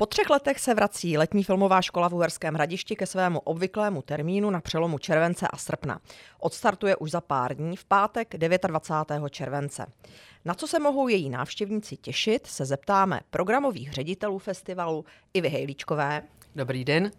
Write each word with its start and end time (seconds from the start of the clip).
Po 0.00 0.06
třech 0.06 0.30
letech 0.30 0.60
se 0.60 0.74
vrací 0.74 1.18
letní 1.18 1.44
filmová 1.44 1.82
škola 1.82 2.08
v 2.08 2.14
Uherském 2.14 2.54
hradišti 2.54 2.96
ke 2.96 3.06
svému 3.06 3.38
obvyklému 3.38 4.02
termínu 4.02 4.50
na 4.50 4.60
přelomu 4.60 4.98
července 4.98 5.48
a 5.48 5.56
srpna. 5.56 6.00
Odstartuje 6.40 6.96
už 6.96 7.10
za 7.10 7.20
pár 7.20 7.56
dní 7.56 7.76
v 7.76 7.84
pátek 7.84 8.36
29. 8.36 9.30
července. 9.30 9.86
Na 10.44 10.54
co 10.54 10.66
se 10.66 10.78
mohou 10.78 11.08
její 11.08 11.30
návštěvníci 11.30 11.96
těšit, 11.96 12.46
se 12.46 12.64
zeptáme 12.64 13.20
programových 13.30 13.92
ředitelů 13.92 14.38
festivalu 14.38 15.04
Ivy 15.34 15.48
Hejlíčkové. 15.48 16.22
Dobrý 16.56 16.84
den. 16.84 17.10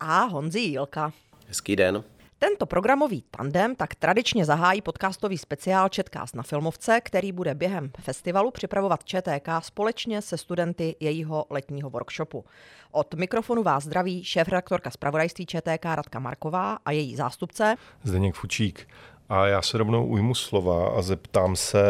A 0.00 0.24
Honzi 0.24 0.60
Jílka. 0.60 1.12
Hezký 1.48 1.76
den. 1.76 2.04
Tento 2.42 2.66
programový 2.66 3.24
tandem 3.30 3.76
tak 3.76 3.94
tradičně 3.94 4.44
zahájí 4.44 4.82
podcastový 4.82 5.38
speciál 5.38 5.88
Četkás 5.88 6.34
na 6.34 6.42
filmovce, 6.42 7.00
který 7.00 7.32
bude 7.32 7.54
během 7.54 7.90
festivalu 8.00 8.50
připravovat 8.50 9.04
ČTK 9.04 9.48
společně 9.60 10.22
se 10.22 10.38
studenty 10.38 10.96
jejího 11.00 11.46
letního 11.50 11.90
workshopu. 11.90 12.44
Od 12.90 13.14
mikrofonu 13.14 13.62
vás 13.62 13.84
zdraví 13.84 14.24
šéf-redaktorka 14.24 14.90
zpravodajství 14.90 15.46
ČTK 15.46 15.84
Radka 15.84 16.18
Marková 16.18 16.78
a 16.84 16.90
její 16.90 17.16
zástupce 17.16 17.76
Zdeněk 18.02 18.34
Fučík. 18.34 18.88
A 19.28 19.46
já 19.46 19.62
se 19.62 19.78
rovnou 19.78 20.06
ujmu 20.06 20.34
slova 20.34 20.88
a 20.88 21.02
zeptám 21.02 21.56
se 21.56 21.82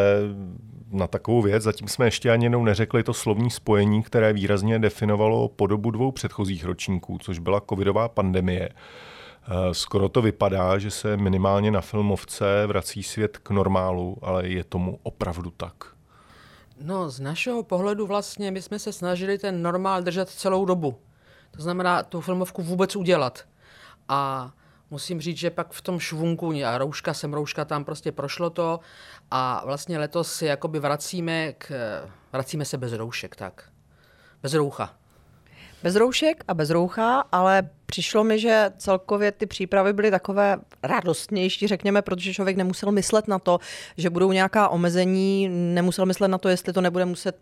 na 0.91 1.07
takovou 1.07 1.43
věc. 1.43 1.63
Zatím 1.63 1.89
jsme 1.89 2.07
ještě 2.07 2.31
ani 2.31 2.45
jednou 2.45 2.65
neřekli 2.65 3.03
to 3.03 3.15
slovní 3.15 3.51
spojení, 3.51 4.03
které 4.03 4.33
výrazně 4.33 4.79
definovalo 4.79 5.49
podobu 5.49 5.91
dvou 5.91 6.13
předchozích 6.13 6.65
ročníků, 6.65 7.19
což 7.19 7.39
byla 7.39 7.63
covidová 7.69 8.09
pandemie. 8.09 8.69
Eh, 9.43 9.75
skoro 9.75 10.09
to 10.09 10.23
vypadá, 10.23 10.79
že 10.79 10.91
se 10.91 11.17
minimálně 11.17 11.71
na 11.71 11.81
filmovce 11.81 12.67
vrací 12.67 13.03
svět 13.03 13.39
k 13.39 13.51
normálu, 13.51 14.17
ale 14.23 14.49
je 14.49 14.65
tomu 14.65 14.99
opravdu 15.03 15.51
tak. 15.51 15.75
No, 16.81 17.11
z 17.11 17.21
našeho 17.21 17.63
pohledu 17.63 18.07
vlastně 18.07 18.51
my 18.51 18.63
jsme 18.63 18.79
se 18.79 18.93
snažili 18.93 19.39
ten 19.39 19.63
normál 19.63 20.03
držet 20.03 20.29
celou 20.29 20.65
dobu. 20.65 20.99
To 21.51 21.63
znamená 21.63 22.03
tu 22.03 22.21
filmovku 22.21 22.63
vůbec 22.63 22.97
udělat. 22.97 23.45
A 24.09 24.51
musím 24.91 25.21
říct, 25.21 25.37
že 25.37 25.51
pak 25.51 25.73
v 25.73 25.83
tom 25.83 25.99
švunku, 25.99 26.53
a 26.67 26.79
rouška 26.79 27.15
sem, 27.15 27.35
rouška 27.35 27.65
tam, 27.65 27.85
prostě 27.85 28.13
prošlo 28.13 28.51
to 28.51 28.81
a 29.31 29.63
vlastně 29.65 29.99
letos 29.99 30.33
si 30.33 30.47
jakoby 30.47 30.79
vracíme, 30.79 31.53
k, 31.53 31.71
vracíme 32.33 32.65
se 32.65 32.79
bez 32.79 32.93
roušek, 32.93 33.37
tak. 33.37 33.71
Bez 34.43 34.55
roucha. 34.55 35.00
Bez 35.83 35.97
roušek 35.97 36.45
a 36.49 36.55
bez 36.55 36.71
roucha, 36.71 37.25
ale 37.33 37.71
přišlo 37.87 38.25
mi, 38.25 38.39
že 38.39 38.71
celkově 38.79 39.33
ty 39.33 39.47
přípravy 39.47 39.93
byly 39.93 40.11
takové 40.11 40.59
radostnější, 40.83 41.67
řekněme, 41.67 42.03
protože 42.03 42.35
člověk 42.35 42.57
nemusel 42.57 42.93
myslet 42.93 43.29
na 43.29 43.39
to, 43.39 43.59
že 43.97 44.11
budou 44.11 44.33
nějaká 44.33 44.69
omezení, 44.69 45.49
nemusel 45.49 46.07
myslet 46.07 46.29
na 46.29 46.39
to, 46.39 46.49
jestli 46.49 46.73
to 46.73 46.81
nebude 46.81 47.05
muset 47.05 47.37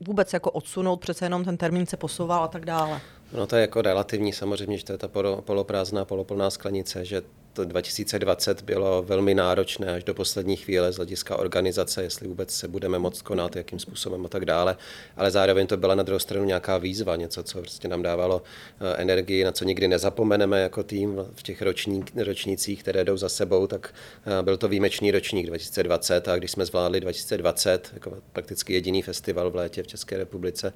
vůbec 0.00 0.32
jako 0.32 0.50
odsunout, 0.50 0.96
přece 0.96 1.24
jenom 1.24 1.44
ten 1.44 1.56
termín 1.56 1.86
se 1.86 1.96
posouval 1.96 2.44
a 2.44 2.48
tak 2.48 2.64
dále. 2.64 3.00
No 3.32 3.46
to 3.46 3.56
je 3.56 3.60
jako 3.60 3.82
relativní 3.82 4.32
samozřejmě, 4.32 4.78
že 4.78 4.84
to 4.84 4.92
je 4.92 4.98
ta 4.98 5.08
poloprázdná, 5.40 6.04
poloplná 6.04 6.50
sklenice, 6.50 7.04
že 7.04 7.22
to 7.52 7.64
2020 7.64 8.62
bylo 8.62 9.02
velmi 9.02 9.34
náročné 9.34 9.92
až 9.92 10.04
do 10.04 10.14
poslední 10.14 10.56
chvíle 10.56 10.92
z 10.92 10.96
hlediska 10.96 11.36
organizace, 11.36 12.02
jestli 12.02 12.28
vůbec 12.28 12.50
se 12.50 12.68
budeme 12.68 12.98
moct 12.98 13.22
konat, 13.22 13.56
jakým 13.56 13.78
způsobem 13.78 14.26
a 14.26 14.28
tak 14.28 14.44
dále. 14.44 14.76
Ale 15.16 15.30
zároveň 15.30 15.66
to 15.66 15.76
byla 15.76 15.94
na 15.94 16.02
druhou 16.02 16.18
stranu 16.18 16.44
nějaká 16.44 16.78
výzva, 16.78 17.16
něco, 17.16 17.42
co 17.42 17.58
prostě 17.58 17.88
nám 17.88 18.02
dávalo 18.02 18.42
eh, 18.80 19.02
energii, 19.02 19.44
na 19.44 19.52
co 19.52 19.64
nikdy 19.64 19.88
nezapomeneme 19.88 20.60
jako 20.60 20.82
tým 20.82 21.26
v 21.34 21.42
těch 21.42 21.62
ročník, 21.62 22.12
ročnících, 22.16 22.82
které 22.82 23.04
jdou 23.04 23.16
za 23.16 23.28
sebou, 23.28 23.66
tak 23.66 23.94
eh, 24.26 24.42
byl 24.42 24.56
to 24.56 24.68
výjimečný 24.68 25.10
ročník 25.10 25.46
2020 25.46 26.28
a 26.28 26.36
když 26.36 26.50
jsme 26.50 26.66
zvládli 26.66 27.00
2020, 27.00 27.90
jako 27.94 28.12
prakticky 28.32 28.72
jediný 28.72 29.02
festival 29.02 29.50
v 29.50 29.54
létě 29.54 29.82
v 29.82 29.86
České 29.86 30.16
republice, 30.16 30.72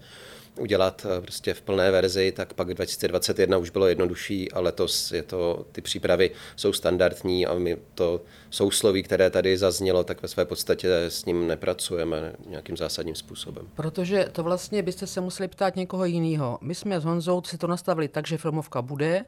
udělat 0.59 1.07
eh, 1.07 1.21
prostě 1.21 1.55
v 1.55 1.63
plné 1.63 1.91
verzi, 1.91 2.33
tak 2.33 2.53
pak 2.53 2.75
2021 2.75 3.59
už 3.59 3.71
bylo 3.71 3.87
jednodušší 3.87 4.53
a 4.53 4.61
letos 4.61 5.13
je 5.13 5.23
to, 5.23 5.67
ty 5.73 5.81
přípravy 5.81 6.31
jsou 6.57 6.73
standardní 6.73 7.47
a 7.47 7.55
my 7.55 7.77
to 7.95 8.21
sousloví, 8.51 9.03
které 9.03 9.31
tady 9.31 9.57
zaznělo, 9.57 10.05
tak 10.05 10.23
ve 10.23 10.29
své 10.29 10.45
podstatě 10.45 10.97
s 10.97 11.25
ním 11.25 11.47
nepracujeme 11.47 12.33
nějakým 12.47 12.77
zásadním 12.77 13.15
způsobem. 13.15 13.69
Protože 13.75 14.29
to 14.33 14.43
vlastně 14.43 14.83
byste 14.83 15.07
se 15.07 15.21
museli 15.21 15.49
ptát 15.49 15.77
někoho 15.77 16.05
jiného. 16.05 16.59
My 16.61 16.75
jsme 16.75 17.01
s 17.01 17.05
Honzou 17.05 17.43
si 17.43 17.59
to 17.59 17.67
nastavili 17.67 18.09
tak, 18.09 18.27
že 18.27 18.39
filmovka 18.39 18.83
bude 18.83 19.25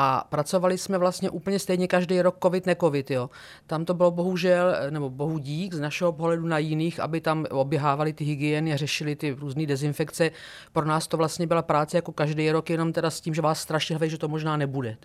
a 0.00 0.24
pracovali 0.28 0.78
jsme 0.78 0.98
vlastně 0.98 1.30
úplně 1.30 1.58
stejně 1.58 1.88
každý 1.88 2.22
rok 2.22 2.36
covid, 2.42 2.66
ne 2.66 2.76
covid. 2.80 3.10
Jo. 3.10 3.30
Tam 3.66 3.84
to 3.84 3.94
bylo 3.94 4.10
bohužel, 4.10 4.76
nebo 4.90 5.10
bohu 5.10 5.38
dík 5.38 5.74
z 5.74 5.80
našeho 5.80 6.12
pohledu 6.12 6.46
na 6.46 6.58
jiných, 6.58 7.00
aby 7.00 7.20
tam 7.20 7.46
oběhávali 7.50 8.12
ty 8.12 8.24
hygieny 8.24 8.72
a 8.72 8.76
řešili 8.76 9.16
ty 9.16 9.30
různé 9.30 9.66
dezinfekce. 9.66 10.30
Pro 10.72 10.84
nás 10.84 11.06
to 11.06 11.16
vlastně 11.16 11.46
byla 11.46 11.62
práce 11.62 11.96
jako 11.96 12.12
každý 12.12 12.50
rok, 12.50 12.70
jenom 12.70 12.92
teda 12.92 13.10
s 13.10 13.20
tím, 13.20 13.34
že 13.34 13.42
vás 13.42 13.60
strašně 13.60 13.98
že 14.02 14.18
to 14.18 14.28
možná 14.28 14.56
nebude. 14.56 14.96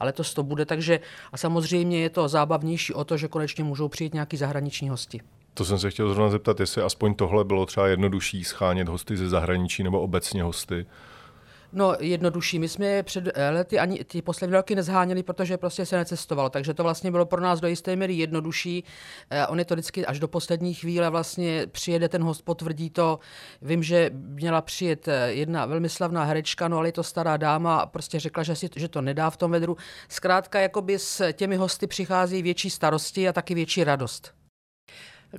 Ale 0.00 0.12
to 0.12 0.22
to 0.34 0.42
bude, 0.42 0.64
takže 0.64 1.00
a 1.32 1.36
samozřejmě 1.36 2.00
je 2.00 2.10
to 2.10 2.28
zábavnější 2.28 2.94
o 2.94 3.04
to, 3.04 3.16
že 3.16 3.28
konečně 3.28 3.64
můžou 3.64 3.88
přijít 3.88 4.14
nějaký 4.14 4.36
zahraniční 4.36 4.88
hosti. 4.88 5.20
To 5.54 5.64
jsem 5.64 5.78
se 5.78 5.90
chtěl 5.90 6.14
zrovna 6.14 6.30
zeptat, 6.30 6.60
jestli 6.60 6.82
aspoň 6.82 7.14
tohle 7.14 7.44
bylo 7.44 7.66
třeba 7.66 7.86
jednodušší 7.86 8.44
schánět 8.44 8.88
hosty 8.88 9.16
ze 9.16 9.28
zahraničí 9.28 9.82
nebo 9.82 10.00
obecně 10.00 10.42
hosty. 10.42 10.86
No, 11.72 11.96
jednodušší. 12.00 12.58
My 12.58 12.68
jsme 12.68 13.02
před 13.02 13.28
eh, 13.34 13.50
lety 13.50 13.78
ani 13.78 14.04
ty 14.04 14.22
poslední 14.22 14.56
roky 14.56 14.74
nezháněli, 14.74 15.22
protože 15.22 15.56
prostě 15.56 15.86
se 15.86 15.96
necestovalo. 15.96 16.50
Takže 16.50 16.74
to 16.74 16.82
vlastně 16.82 17.10
bylo 17.10 17.26
pro 17.26 17.40
nás 17.40 17.60
do 17.60 17.68
jisté 17.68 17.96
míry 17.96 18.14
jednodušší. 18.14 18.84
Eh, 19.30 19.46
on 19.46 19.58
je 19.58 19.64
to 19.64 19.74
vždycky 19.74 20.06
až 20.06 20.20
do 20.20 20.28
poslední 20.28 20.74
chvíle 20.74 21.10
vlastně 21.10 21.66
přijede 21.66 22.08
ten 22.08 22.22
host, 22.22 22.44
potvrdí 22.44 22.90
to. 22.90 23.18
Vím, 23.62 23.82
že 23.82 24.10
měla 24.14 24.62
přijet 24.62 25.08
eh, 25.08 25.32
jedna 25.32 25.66
velmi 25.66 25.88
slavná 25.88 26.24
herečka, 26.24 26.68
no 26.68 26.78
ale 26.78 26.88
je 26.88 26.92
to 26.92 27.02
stará 27.02 27.36
dáma 27.36 27.78
a 27.78 27.86
prostě 27.86 28.20
řekla, 28.20 28.42
že, 28.42 28.56
si, 28.56 28.68
že 28.76 28.88
to 28.88 29.00
nedá 29.00 29.30
v 29.30 29.36
tom 29.36 29.50
vedru. 29.50 29.76
Zkrátka, 30.08 30.60
jakoby 30.60 30.98
s 30.98 31.32
těmi 31.32 31.56
hosty 31.56 31.86
přichází 31.86 32.42
větší 32.42 32.70
starosti 32.70 33.28
a 33.28 33.32
taky 33.32 33.54
větší 33.54 33.84
radost. 33.84 34.34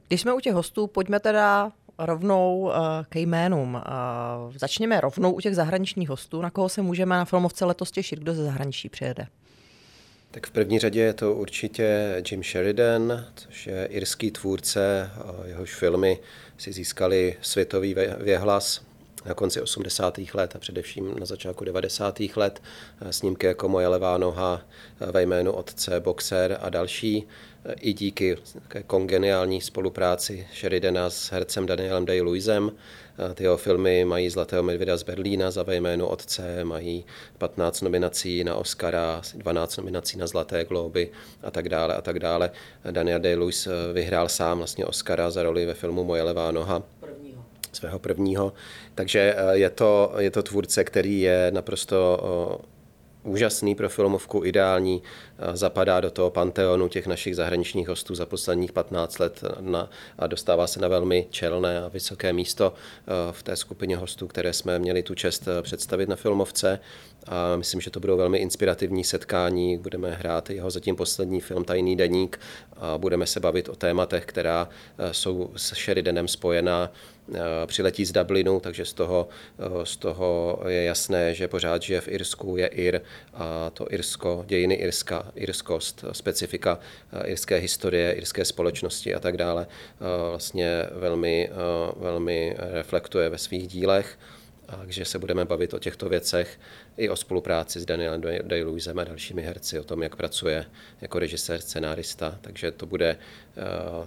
Když 0.08 0.22
jsme 0.22 0.34
u 0.34 0.40
těch 0.40 0.54
hostů, 0.54 0.88
pojďme 0.88 1.20
teda 1.20 1.72
rovnou 2.00 2.59
uh, 2.59 2.74
ke 3.09 3.20
jménům. 3.20 3.74
Uh, 3.74 4.54
začněme 4.58 5.02
rovnou 5.02 5.31
u 5.31 5.40
těch 5.40 5.56
zahraničních 5.56 6.09
hostů. 6.09 6.42
Na 6.42 6.50
koho 6.50 6.70
se 6.70 6.81
můžeme 6.81 7.16
na 7.16 7.26
filmovce 7.26 7.66
letos 7.66 7.92
těšit? 7.92 8.20
Kdo 8.20 8.34
ze 8.34 8.44
zahraničí 8.44 8.90
přijede? 8.90 9.28
Tak 10.32 10.48
v 10.48 10.52
první 10.52 10.80
řadě 10.80 11.02
je 11.02 11.14
to 11.14 11.34
určitě 11.34 12.16
Jim 12.32 12.44
Sheridan, 12.44 13.26
což 13.36 13.68
je 13.68 13.86
irský 13.86 14.32
tvůrce, 14.32 15.12
jehož 15.46 15.76
filmy 15.76 16.20
si 16.58 16.74
získali 16.74 17.36
světový 17.42 17.96
věhlas 18.20 18.82
na 19.25 19.34
konci 19.34 19.61
80. 19.61 20.19
let 20.34 20.56
a 20.56 20.59
především 20.59 21.19
na 21.19 21.25
začátku 21.25 21.66
90. 21.66 22.19
let. 22.35 22.61
Snímky 23.11 23.47
jako 23.47 23.69
Moje 23.69 23.88
levá 23.88 24.17
noha, 24.17 24.61
ve 25.11 25.22
jménu 25.22 25.51
Otce, 25.51 26.00
Boxer 26.00 26.57
a 26.61 26.69
další 26.69 27.28
i 27.79 27.94
díky 27.94 28.38
kongeniální 28.88 29.61
spolupráci 29.61 30.47
Sheridana 30.53 31.09
s 31.09 31.31
hercem 31.31 31.66
Danielem 31.66 32.06
Day-Lewisem. 32.06 32.72
Ty 33.34 33.44
jeho 33.44 33.57
filmy 33.57 34.06
mají 34.06 34.29
Zlatého 34.29 34.63
medvěda 34.63 34.97
z 34.97 35.03
Berlína 35.03 35.51
za 35.51 35.63
ve 35.63 35.75
jménu 35.75 36.07
Otce, 36.07 36.63
mají 36.63 37.05
15 37.38 37.81
nominací 37.81 38.44
na 38.44 38.55
Oscara, 38.55 39.22
12 39.35 39.78
nominací 39.78 40.17
na 40.17 40.28
Zlaté 40.28 40.66
globy 40.66 41.09
a 41.44 41.51
tak 41.51 41.69
dále 41.69 41.95
a 41.95 42.01
tak 42.01 42.19
dále. 42.19 42.51
Daniel 42.91 43.19
Day-Lewis 43.19 43.67
vyhrál 43.94 44.29
sám 44.29 44.57
vlastně 44.57 44.85
Oscara 44.85 45.29
za 45.29 45.44
roli 45.44 45.66
ve 45.66 45.73
filmu 45.73 46.03
Moje 46.03 46.23
levá 46.23 46.51
noha. 46.51 46.84
Prvního. 47.00 47.22
Svého 47.73 48.00
prvního. 48.00 48.53
Takže 48.95 49.35
je 49.51 49.69
to, 49.69 50.13
je 50.17 50.31
to 50.31 50.44
tvůrce, 50.44 50.84
který 50.84 51.22
je 51.22 51.52
naprosto 51.52 52.20
úžasný 53.23 53.75
pro 53.75 53.90
filmovku, 53.90 54.46
ideální, 54.46 55.03
zapadá 55.53 55.99
do 55.99 56.11
toho 56.11 56.29
panteonu 56.29 56.87
těch 56.87 57.07
našich 57.07 57.35
zahraničních 57.35 57.87
hostů 57.87 58.16
za 58.16 58.25
posledních 58.25 58.72
15 58.72 59.19
let 59.19 59.43
na, 59.59 59.90
a 60.19 60.28
dostává 60.28 60.67
se 60.67 60.79
na 60.79 60.87
velmi 60.87 61.28
čelné 61.29 61.84
a 61.84 61.87
vysoké 61.87 62.34
místo 62.34 62.73
v 63.31 63.43
té 63.43 63.55
skupině 63.55 63.97
hostů, 63.97 64.28
které 64.28 64.53
jsme 64.53 64.79
měli 64.79 65.03
tu 65.03 65.16
čest 65.16 65.47
představit 65.61 66.09
na 66.09 66.16
filmovce. 66.16 66.79
A 67.28 67.55
myslím, 67.55 67.81
že 67.81 67.90
to 67.90 67.99
budou 67.99 68.17
velmi 68.17 68.37
inspirativní 68.37 69.03
setkání. 69.03 69.78
Budeme 69.78 70.11
hrát 70.11 70.49
jeho 70.49 70.72
zatím 70.72 70.95
poslední 70.95 71.41
film 71.41 71.66
Tajný 71.66 71.95
deník 71.95 72.40
a 72.78 72.97
budeme 72.97 73.25
se 73.25 73.40
bavit 73.40 73.69
o 73.69 73.75
tématech, 73.75 74.25
která 74.25 74.69
jsou 75.11 75.51
s 75.55 75.73
Sheridanem 75.73 76.28
spojená 76.28 76.91
Eh, 77.31 77.67
přiletí 77.67 78.05
z 78.05 78.11
Dublinu, 78.11 78.59
takže 78.59 78.85
z 78.85 78.93
toho, 78.93 79.28
eh, 79.59 79.85
z 79.85 79.97
toho 79.97 80.59
je 80.67 80.84
jasné, 80.84 81.34
že 81.34 81.47
pořád 81.47 81.81
žije 81.81 82.01
v 82.01 82.07
Irsku, 82.07 82.57
je 82.57 82.67
Ir 82.67 83.01
a 83.34 83.69
to 83.69 83.93
Irsko, 83.93 84.43
dějiny 84.47 84.75
Irska, 84.75 85.31
Irskost, 85.35 86.06
specifika 86.12 86.80
eh, 87.14 87.28
irské 87.28 87.56
historie, 87.58 88.14
irské 88.14 88.46
společnosti 88.46 89.16
a 89.16 89.20
tak 89.20 89.38
dále 89.38 89.68
vlastně 90.30 90.84
velmi, 90.91 91.50
velmi 91.96 92.56
reflektuje 92.58 93.30
ve 93.30 93.38
svých 93.38 93.68
dílech. 93.68 94.18
takže 94.80 95.06
se 95.06 95.20
budeme 95.20 95.46
bavit 95.46 95.74
o 95.74 95.80
těchto 95.80 96.09
věcech 96.09 96.59
i 96.97 97.09
o 97.09 97.16
spolupráci 97.16 97.80
s 97.80 97.85
Danielem 97.85 98.22
Day-Lewisem 98.22 99.00
a 99.00 99.03
dalšími 99.03 99.41
herci, 99.41 99.80
o 99.80 99.84
tom, 99.84 100.03
jak 100.03 100.16
pracuje 100.16 100.66
jako 101.02 101.20
režisér, 101.20 101.62
scenárista. 101.62 102.38
Takže 102.41 102.72
to 102.72 102.86
bude, 102.86 103.18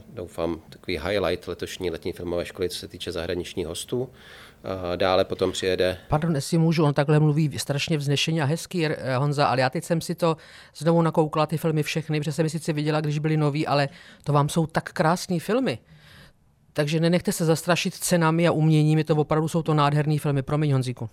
doufám, 0.08 0.62
takový 0.70 0.98
highlight 0.98 1.48
letošní 1.48 1.90
letní 1.90 2.12
filmové 2.12 2.44
školy, 2.44 2.68
co 2.68 2.78
se 2.78 2.88
týče 2.88 3.12
zahraničních 3.12 3.66
hostů. 3.66 4.10
Dále 4.96 5.24
potom 5.24 5.52
přijede... 5.52 5.98
Pardon, 6.08 6.34
jestli 6.34 6.58
můžu, 6.58 6.84
on 6.84 6.94
takhle 6.94 7.20
mluví 7.20 7.58
strašně 7.58 7.98
vznešeně 7.98 8.42
a 8.42 8.44
hezký, 8.44 8.86
eh, 8.86 9.16
Honza, 9.16 9.46
ale 9.46 9.60
já 9.60 9.70
teď 9.70 9.84
jsem 9.84 10.00
si 10.00 10.14
to 10.14 10.36
znovu 10.76 11.02
nakoukla, 11.02 11.46
ty 11.46 11.58
filmy 11.58 11.82
všechny, 11.82 12.20
protože 12.20 12.32
jsem 12.32 12.48
si 12.48 12.58
sice 12.58 12.72
viděla, 12.72 13.00
když 13.00 13.18
byly 13.18 13.36
noví, 13.36 13.66
ale 13.66 13.88
to 14.24 14.32
vám 14.32 14.48
jsou 14.48 14.66
tak 14.66 14.92
krásné 14.92 15.40
filmy. 15.40 15.78
Takže 16.72 17.00
nenechte 17.00 17.32
se 17.32 17.44
zastrašit 17.44 17.94
cenami 17.94 18.48
a 18.48 18.52
uměními, 18.52 19.04
to 19.04 19.16
opravdu 19.16 19.48
jsou 19.48 19.62
to 19.62 19.74
nádherné 19.74 20.18
filmy. 20.18 20.42
Promiň, 20.42 20.72
Honzíku. 20.72 21.10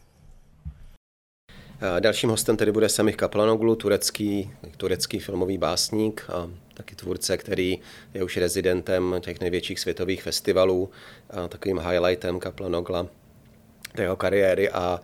Dalším 2.00 2.30
hostem 2.30 2.58
tedy 2.58 2.72
bude 2.72 2.90
Semih 2.90 3.16
Kaplanoglu, 3.16 3.76
turecký, 3.76 4.52
turecký 4.78 5.20
filmový 5.20 5.58
básník 5.58 6.26
a 6.30 6.50
taky 6.74 6.96
tvůrce, 6.96 7.38
který 7.38 7.80
je 8.14 8.24
už 8.24 8.38
rezidentem 8.38 9.16
těch 9.20 9.42
největších 9.42 9.80
světových 9.80 10.24
festivalů. 10.24 10.90
A 11.30 11.48
takovým 11.48 11.80
highlightem 11.80 12.40
Kaplanogla 12.40 13.08
jeho 14.02 14.16
kariéry 14.16 14.70
a 14.70 15.02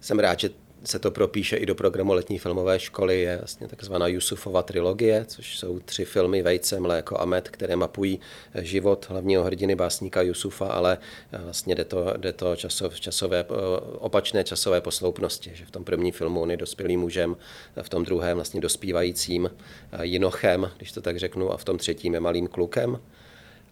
jsem 0.00 0.18
rád, 0.18 0.40
že 0.40 0.50
se 0.84 0.98
to 0.98 1.10
propíše 1.10 1.56
i 1.56 1.66
do 1.66 1.74
programu 1.74 2.12
letní 2.12 2.38
filmové 2.38 2.80
školy, 2.80 3.20
je 3.20 3.36
vlastně 3.36 3.68
takzvaná 3.68 4.06
Jusufova 4.06 4.62
trilogie, 4.62 5.24
což 5.24 5.58
jsou 5.58 5.78
tři 5.78 6.04
filmy 6.04 6.42
Vejce, 6.42 6.80
Mléko 6.80 7.20
a 7.20 7.24
Med, 7.24 7.48
které 7.48 7.76
mapují 7.76 8.20
život 8.54 9.06
hlavního 9.08 9.44
hrdiny 9.44 9.74
básníka 9.74 10.22
Jusufa, 10.22 10.66
ale 10.66 10.98
vlastně 11.32 11.74
jde 11.74 11.84
to, 11.84 12.14
jde 12.16 12.32
to 12.32 12.56
časov, 12.56 13.00
časové, 13.00 13.44
opačné 13.98 14.44
časové 14.44 14.80
posloupnosti, 14.80 15.50
že 15.54 15.64
v 15.64 15.70
tom 15.70 15.84
prvním 15.84 16.12
filmu 16.12 16.40
on 16.40 16.50
je 16.50 16.56
dospělým 16.56 17.00
mužem, 17.00 17.36
v 17.82 17.88
tom 17.88 18.04
druhém 18.04 18.36
vlastně 18.36 18.60
dospívajícím 18.60 19.50
jinochem, 20.02 20.70
když 20.76 20.92
to 20.92 21.00
tak 21.00 21.18
řeknu, 21.18 21.52
a 21.52 21.56
v 21.56 21.64
tom 21.64 21.78
třetím 21.78 22.14
je 22.14 22.20
malým 22.20 22.46
klukem. 22.46 22.98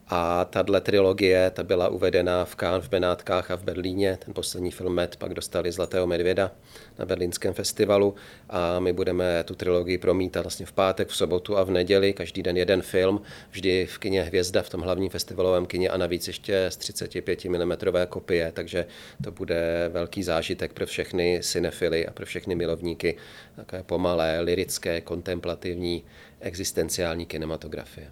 A 0.08 0.44
tahle 0.44 0.80
trilogie 0.80 1.50
ta 1.50 1.62
byla 1.62 1.88
uvedena 1.88 2.44
v 2.44 2.56
Cannes, 2.56 2.84
v 2.84 2.88
Benátkách 2.88 3.50
a 3.50 3.56
v 3.56 3.64
Berlíně. 3.64 4.18
Ten 4.24 4.34
poslední 4.34 4.70
film 4.70 4.94
Met 4.94 5.16
pak 5.16 5.34
dostali 5.34 5.72
Zlatého 5.72 6.06
medvěda 6.06 6.50
na 6.98 7.06
berlínském 7.06 7.54
festivalu 7.54 8.14
a 8.50 8.80
my 8.80 8.92
budeme 8.92 9.44
tu 9.44 9.54
trilogii 9.54 9.98
promítat 9.98 10.42
vlastně 10.42 10.66
v 10.66 10.72
pátek, 10.72 11.08
v 11.08 11.16
sobotu 11.16 11.56
a 11.56 11.64
v 11.64 11.70
neděli. 11.70 12.12
Každý 12.12 12.42
den 12.42 12.56
jeden 12.56 12.82
film, 12.82 13.22
vždy 13.50 13.86
v 13.86 13.98
kině 13.98 14.22
Hvězda, 14.22 14.62
v 14.62 14.68
tom 14.68 14.80
hlavním 14.80 15.10
festivalovém 15.10 15.66
kině 15.66 15.88
a 15.88 15.96
navíc 15.96 16.26
ještě 16.26 16.66
z 16.68 16.76
35 16.76 17.44
mm 17.44 17.72
kopie, 18.08 18.52
takže 18.52 18.86
to 19.24 19.30
bude 19.32 19.90
velký 19.92 20.22
zážitek 20.22 20.72
pro 20.72 20.86
všechny 20.86 21.40
cinefily 21.42 22.06
a 22.06 22.10
pro 22.10 22.26
všechny 22.26 22.54
milovníky 22.54 23.16
také 23.56 23.82
pomalé, 23.82 24.40
lirické, 24.40 25.00
kontemplativní, 25.00 26.04
existenciální 26.40 27.26
kinematografie. 27.26 28.10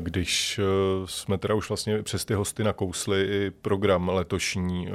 Když 0.00 0.58
eh, 0.58 0.62
jsme 1.04 1.38
teda 1.38 1.54
už 1.54 1.68
vlastně 1.68 2.02
přes 2.02 2.24
ty 2.24 2.34
hosty 2.34 2.64
nakousli 2.64 3.22
i 3.22 3.50
program 3.50 4.08
letošní, 4.08 4.88
eh, 4.88 4.92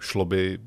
šlo 0.00 0.24
by 0.24 0.58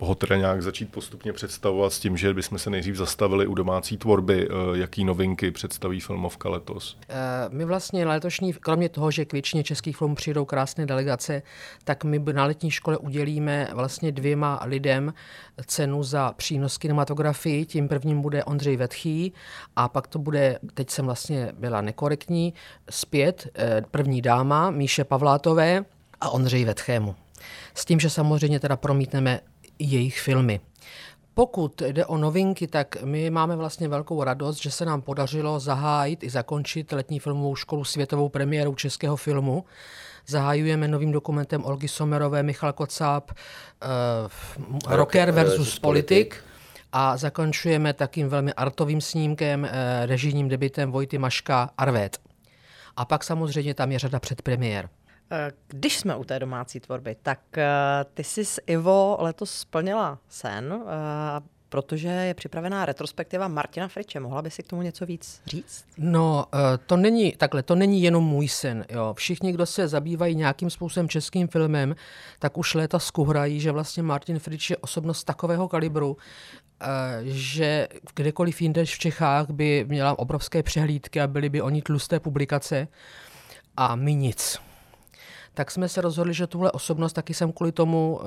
ho 0.00 0.14
teda 0.14 0.36
nějak 0.36 0.62
začít 0.62 0.92
postupně 0.92 1.32
představovat 1.32 1.92
s 1.92 1.98
tím, 1.98 2.16
že 2.16 2.34
bychom 2.34 2.58
se 2.58 2.70
nejdřív 2.70 2.96
zastavili 2.96 3.46
u 3.46 3.54
domácí 3.54 3.96
tvorby, 3.96 4.48
eh, 4.48 4.78
jaký 4.78 5.04
novinky 5.04 5.50
představí 5.50 6.00
filmovka 6.00 6.48
letos? 6.48 6.96
Eh, 7.08 7.14
my 7.48 7.64
vlastně 7.64 8.06
letošní, 8.06 8.52
kromě 8.52 8.88
toho, 8.88 9.10
že 9.10 9.24
k 9.24 9.32
většině 9.32 9.64
českých 9.64 9.96
filmů 9.96 10.14
přijdou 10.14 10.44
krásné 10.44 10.86
delegace, 10.86 11.42
tak 11.84 12.04
my 12.04 12.18
na 12.32 12.44
letní 12.44 12.70
škole 12.70 12.96
udělíme 12.96 13.68
vlastně 13.72 14.12
dvěma 14.12 14.60
lidem 14.64 15.14
cenu 15.66 16.02
za 16.02 16.32
přínos 16.32 16.78
kinematografii. 16.78 17.66
Tím 17.66 17.88
prvním 17.88 18.22
bude 18.22 18.44
Ondřej 18.44 18.76
Vetchý 18.76 19.32
a 19.76 19.88
pak 19.88 20.06
to 20.06 20.18
bude, 20.18 20.58
teď 20.74 20.90
jsem 20.90 21.04
vlastně 21.04 21.52
byla 21.58 21.80
nekorektní, 21.80 22.54
zpět 22.90 23.48
eh, 23.54 23.82
první 23.90 24.22
dáma 24.22 24.70
Míše 24.70 25.04
Pavlátové 25.04 25.84
a 26.20 26.30
Ondřej 26.30 26.64
Vetchému. 26.64 27.14
S 27.74 27.84
tím, 27.84 28.00
že 28.00 28.10
samozřejmě 28.10 28.60
teda 28.60 28.76
promítneme 28.76 29.40
jejich 29.80 30.20
filmy. 30.20 30.60
Pokud 31.34 31.82
jde 31.82 32.06
o 32.06 32.16
novinky, 32.16 32.66
tak 32.66 33.02
my 33.02 33.30
máme 33.30 33.56
vlastně 33.56 33.88
velkou 33.88 34.24
radost, 34.24 34.56
že 34.62 34.70
se 34.70 34.84
nám 34.84 35.02
podařilo 35.02 35.60
zahájit 35.60 36.24
i 36.24 36.30
zakončit 36.30 36.92
letní 36.92 37.18
filmovou 37.18 37.56
školu 37.56 37.84
světovou 37.84 38.28
premiérou 38.28 38.74
českého 38.74 39.16
filmu. 39.16 39.64
Zahájujeme 40.26 40.88
novým 40.88 41.12
dokumentem 41.12 41.64
Olgy 41.64 41.88
Somerové, 41.88 42.42
Michal 42.42 42.72
Kocáb, 42.72 43.30
uh, 43.30 44.96
Rocker 44.96 45.30
versus 45.30 45.78
politik. 45.78 46.44
A 46.92 47.16
zakončujeme 47.16 47.92
takým 47.92 48.28
velmi 48.28 48.52
artovým 48.52 49.00
snímkem, 49.00 49.62
uh, 49.62 49.68
režijním 50.06 50.48
debitem 50.48 50.92
Vojty 50.92 51.18
Maška 51.18 51.70
Arvét. 51.78 52.18
A 52.96 53.04
pak 53.04 53.24
samozřejmě 53.24 53.74
tam 53.74 53.92
je 53.92 53.98
řada 53.98 54.20
předpremiér. 54.20 54.88
Když 55.68 55.98
jsme 55.98 56.16
u 56.16 56.24
té 56.24 56.38
domácí 56.38 56.80
tvorby, 56.80 57.16
tak 57.22 57.58
eh, 57.58 57.66
ty 58.14 58.24
jsi 58.24 58.44
s 58.44 58.60
Ivo 58.66 59.16
letos 59.20 59.50
splnila 59.50 60.18
sen, 60.28 60.82
eh, 60.82 61.40
protože 61.68 62.08
je 62.08 62.34
připravená 62.34 62.86
retrospektiva 62.86 63.48
Martina 63.48 63.88
Friče. 63.88 64.20
Mohla 64.20 64.42
by 64.42 64.50
si 64.50 64.62
k 64.62 64.66
tomu 64.66 64.82
něco 64.82 65.06
víc 65.06 65.42
říct? 65.46 65.84
No, 65.98 66.46
eh, 66.54 66.78
to 66.86 66.96
není 66.96 67.32
takhle, 67.32 67.62
to 67.62 67.74
není 67.74 68.02
jenom 68.02 68.24
můj 68.24 68.48
sen. 68.48 68.84
Jo. 68.88 69.14
Všichni, 69.16 69.52
kdo 69.52 69.66
se 69.66 69.88
zabývají 69.88 70.34
nějakým 70.34 70.70
způsobem 70.70 71.08
českým 71.08 71.48
filmem, 71.48 71.94
tak 72.38 72.58
už 72.58 72.74
léta 72.74 72.98
skuhrají, 72.98 73.60
že 73.60 73.72
vlastně 73.72 74.02
Martin 74.02 74.38
Frič 74.38 74.70
je 74.70 74.76
osobnost 74.76 75.24
takového 75.24 75.68
kalibru, 75.68 76.16
že 77.22 77.88
kdekoliv 78.14 78.62
jinde 78.62 78.84
v 78.84 78.98
Čechách 78.98 79.50
by 79.50 79.84
měla 79.88 80.18
obrovské 80.18 80.62
přehlídky 80.62 81.20
a 81.20 81.26
byly 81.26 81.48
by 81.48 81.62
oni 81.62 81.82
tlusté 81.82 82.20
publikace 82.20 82.88
a 83.76 83.96
my 83.96 84.14
nic 84.14 84.69
tak 85.54 85.70
jsme 85.70 85.88
se 85.88 86.00
rozhodli, 86.00 86.34
že 86.34 86.46
tuhle 86.46 86.72
osobnost 86.72 87.12
taky 87.12 87.34
jsem 87.34 87.52
kvůli 87.52 87.72
tomu 87.72 88.16
uh, 88.16 88.26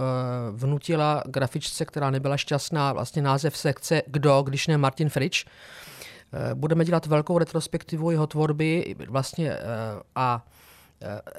vnutila 0.52 1.24
grafičce, 1.26 1.86
která 1.86 2.10
nebyla 2.10 2.38
šťastná, 2.38 2.94
vlastně 2.94 3.22
název 3.22 3.58
sekce 3.58 4.02
Kdo, 4.08 4.42
když 4.42 4.68
ne 4.68 4.78
Martin 4.78 5.10
Frič. 5.10 5.46
Uh, 5.46 6.54
budeme 6.54 6.86
dělat 6.86 7.06
velkou 7.06 7.38
retrospektivu 7.38 8.12
jeho 8.12 8.28
tvorby 8.28 8.96
vlastně 9.10 9.52
uh, 9.52 9.58
a 10.16 10.46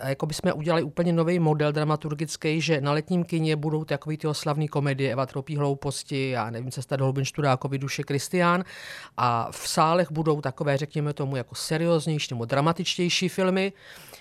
a 0.01 0.09
jako 0.09 0.27
bychom 0.27 0.53
udělali 0.55 0.83
úplně 0.83 1.13
nový 1.13 1.39
model 1.39 1.73
dramaturgický, 1.73 2.61
že 2.61 2.81
na 2.81 2.93
letním 2.93 3.25
kině 3.25 3.57
budou 3.57 3.85
takový 3.85 4.17
ty 4.17 4.29
slavné 4.33 4.69
komedie 4.69 5.13
Eva 5.13 5.27
Tropí 5.27 5.57
hlouposti, 5.57 6.31
já 6.31 6.51
nevím, 6.51 6.71
cesta 6.71 6.97
do 6.97 7.05
hlubin 7.05 7.25
Študákovi, 7.25 7.79
duše 7.79 8.03
Kristián. 8.03 8.65
A 9.17 9.49
v 9.51 9.69
sálech 9.69 10.13
budou 10.13 10.41
takové, 10.41 10.77
řekněme 10.77 11.13
tomu, 11.13 11.37
jako 11.37 11.55
serióznější 11.55 12.35
nebo 12.35 12.45
dramatičtější 12.45 13.29
filmy, 13.29 13.73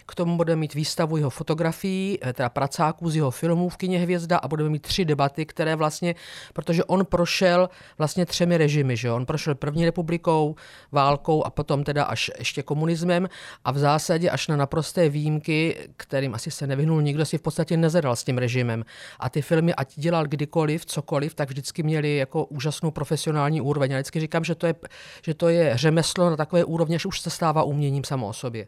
k 0.06 0.16
tomu 0.16 0.38
budeme 0.38 0.60
mít 0.60 0.74
výstavu 0.74 1.18
jeho 1.18 1.30
fotografií, 1.30 2.20
eh, 2.22 2.34
teda 2.34 2.50
pracáků 2.50 3.10
z 3.10 3.16
jeho 3.16 3.32
filmů 3.32 3.70
v 3.70 3.78
kině 3.78 4.00
Hvězda 4.00 4.38
a 4.38 4.48
budeme 4.48 4.70
mít 4.70 4.82
tři 4.82 5.06
debaty, 5.06 5.46
které 5.46 5.76
vlastně, 5.76 6.16
protože 6.54 6.84
on 6.84 7.06
prošel 7.06 7.70
vlastně 7.98 8.26
třemi 8.26 8.58
režimy, 8.58 8.98
že 8.98 9.12
on 9.12 9.26
prošel 9.26 9.56
první 9.56 9.86
republikou, 9.86 10.56
válkou 10.92 11.44
a 11.44 11.50
potom 11.50 11.84
teda 11.84 12.04
až 12.04 12.32
ještě 12.40 12.64
komunismem 12.64 13.30
a 13.66 13.72
v 13.72 13.78
zásadě 13.78 14.30
až 14.30 14.48
na 14.48 14.56
naprosté 14.56 15.10
výjimky, 15.10 15.33
kterým 15.98 16.36
asi 16.36 16.52
se 16.52 16.68
nevyhnul 16.68 17.02
nikdo, 17.02 17.26
si 17.26 17.38
v 17.38 17.42
podstatě 17.42 17.78
nezadal 17.78 18.16
s 18.16 18.24
tím 18.24 18.38
režimem. 18.38 18.86
A 19.20 19.30
ty 19.30 19.42
filmy, 19.42 19.76
ať 19.76 19.94
dělal 19.96 20.26
kdykoliv, 20.26 20.86
cokoliv, 20.86 21.34
tak 21.34 21.50
vždycky 21.50 21.84
měli 21.84 22.16
jako 22.16 22.46
úžasnou 22.46 22.92
profesionální 22.92 23.62
úroveň. 23.62 23.92
Já 23.92 23.98
vždycky 23.98 24.20
říkám, 24.20 24.44
že 24.44 24.56
to 24.56 24.68
je, 24.68 24.76
že 25.22 25.34
to 25.34 25.50
je 25.50 25.78
řemeslo 25.78 26.30
na 26.30 26.36
takové 26.36 26.64
úrovni, 26.64 27.00
že 27.00 27.08
už 27.08 27.20
se 27.20 27.30
stává 27.30 27.64
uměním 27.64 28.04
samo 28.04 28.28
o 28.28 28.34
sobě. 28.34 28.68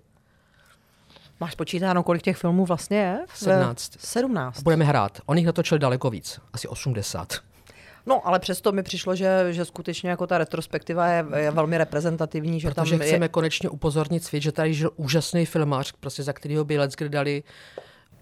Máš 1.39 1.55
počítáno, 1.55 2.03
kolik 2.03 2.21
těch 2.21 2.37
filmů 2.37 2.65
vlastně 2.65 2.97
je? 2.97 3.19
17. 3.33 3.91
17. 3.99 4.63
Budeme 4.63 4.85
hrát. 4.85 5.19
On 5.25 5.37
jich 5.37 5.45
natočil 5.45 5.77
daleko 5.77 6.09
víc, 6.09 6.39
asi 6.53 6.67
80. 6.67 7.33
No, 8.05 8.27
ale 8.27 8.39
přesto 8.39 8.71
mi 8.71 8.83
přišlo, 8.83 9.15
že, 9.15 9.47
že 9.51 9.65
skutečně 9.65 10.09
jako 10.09 10.27
ta 10.27 10.37
retrospektiva 10.37 11.07
je, 11.07 11.25
je 11.35 11.51
velmi 11.51 11.77
reprezentativní. 11.77 12.59
Že 12.59 12.67
Protože 12.67 12.97
tam 12.97 13.07
chceme 13.07 13.25
je... 13.25 13.29
konečně 13.29 13.69
upozornit 13.69 14.23
svět, 14.23 14.41
že 14.41 14.51
tady 14.51 14.73
žil 14.73 14.91
úžasný 14.95 15.45
filmář, 15.45 15.91
prostě 15.99 16.23
za 16.23 16.33
kterého 16.33 16.65
by 16.65 16.77
Let's 16.77 16.95
dali 17.09 17.43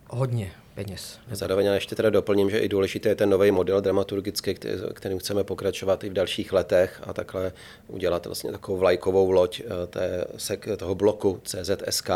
hodně 0.09 0.51
peněz. 0.75 1.19
Zároveň 1.31 1.65
ještě 1.65 1.95
teda 1.95 2.09
doplním, 2.09 2.49
že 2.49 2.59
i 2.59 2.69
důležitý 2.69 3.09
je 3.09 3.15
ten 3.15 3.29
nový 3.29 3.51
model 3.51 3.81
dramaturgický, 3.81 4.55
kterým 4.93 5.19
chceme 5.19 5.43
pokračovat 5.43 6.03
i 6.03 6.09
v 6.09 6.13
dalších 6.13 6.53
letech 6.53 7.01
a 7.03 7.13
takhle 7.13 7.51
udělat 7.87 8.25
vlastně 8.25 8.51
takovou 8.51 8.77
vlajkovou 8.77 9.31
loď 9.31 9.61
eh, 9.61 9.87
té, 9.87 10.25
toho 10.77 10.95
bloku 10.95 11.41
CZSK, 11.43 12.09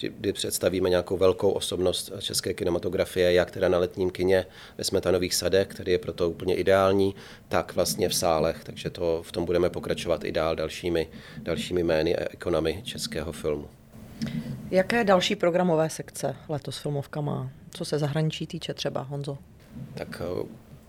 kdy 0.00 0.32
představíme 0.32 0.90
nějakou 0.90 1.16
velkou 1.16 1.50
osobnost 1.50 2.12
české 2.20 2.54
kinematografie, 2.54 3.32
jak 3.32 3.50
teda 3.50 3.68
na 3.68 3.78
letním 3.78 4.10
kině 4.10 4.46
ve 4.78 4.84
Smetanových 4.84 5.34
sadech, 5.34 5.68
který 5.68 5.92
je 5.92 5.98
proto 5.98 6.30
úplně 6.30 6.54
ideální, 6.54 7.14
tak 7.48 7.74
vlastně 7.74 8.08
v 8.08 8.14
sálech. 8.14 8.64
Takže 8.64 8.90
to, 8.90 9.22
v 9.22 9.32
tom 9.32 9.44
budeme 9.44 9.70
pokračovat 9.70 10.24
i 10.24 10.32
dál 10.32 10.56
dalšími, 10.56 11.08
dalšími 11.38 11.82
jmény 11.82 12.16
a 12.16 12.26
ekonomy 12.30 12.82
českého 12.84 13.32
filmu. 13.32 13.79
Jaké 14.70 15.04
další 15.04 15.36
programové 15.36 15.90
sekce 15.90 16.36
letos 16.48 16.78
filmovka 16.78 17.20
má? 17.20 17.50
Co 17.70 17.84
se 17.84 17.98
zahraničí 17.98 18.46
týče 18.46 18.74
třeba, 18.74 19.02
Honzo? 19.02 19.38
Tak 19.94 20.22
eh, 20.24 20.46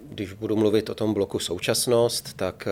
když 0.10 0.34
budu 0.34 0.56
mluvit 0.56 0.90
o 0.90 0.96
tom 0.96 1.14
bloku 1.14 1.40
současnost, 1.40 2.34
tak 2.34 2.68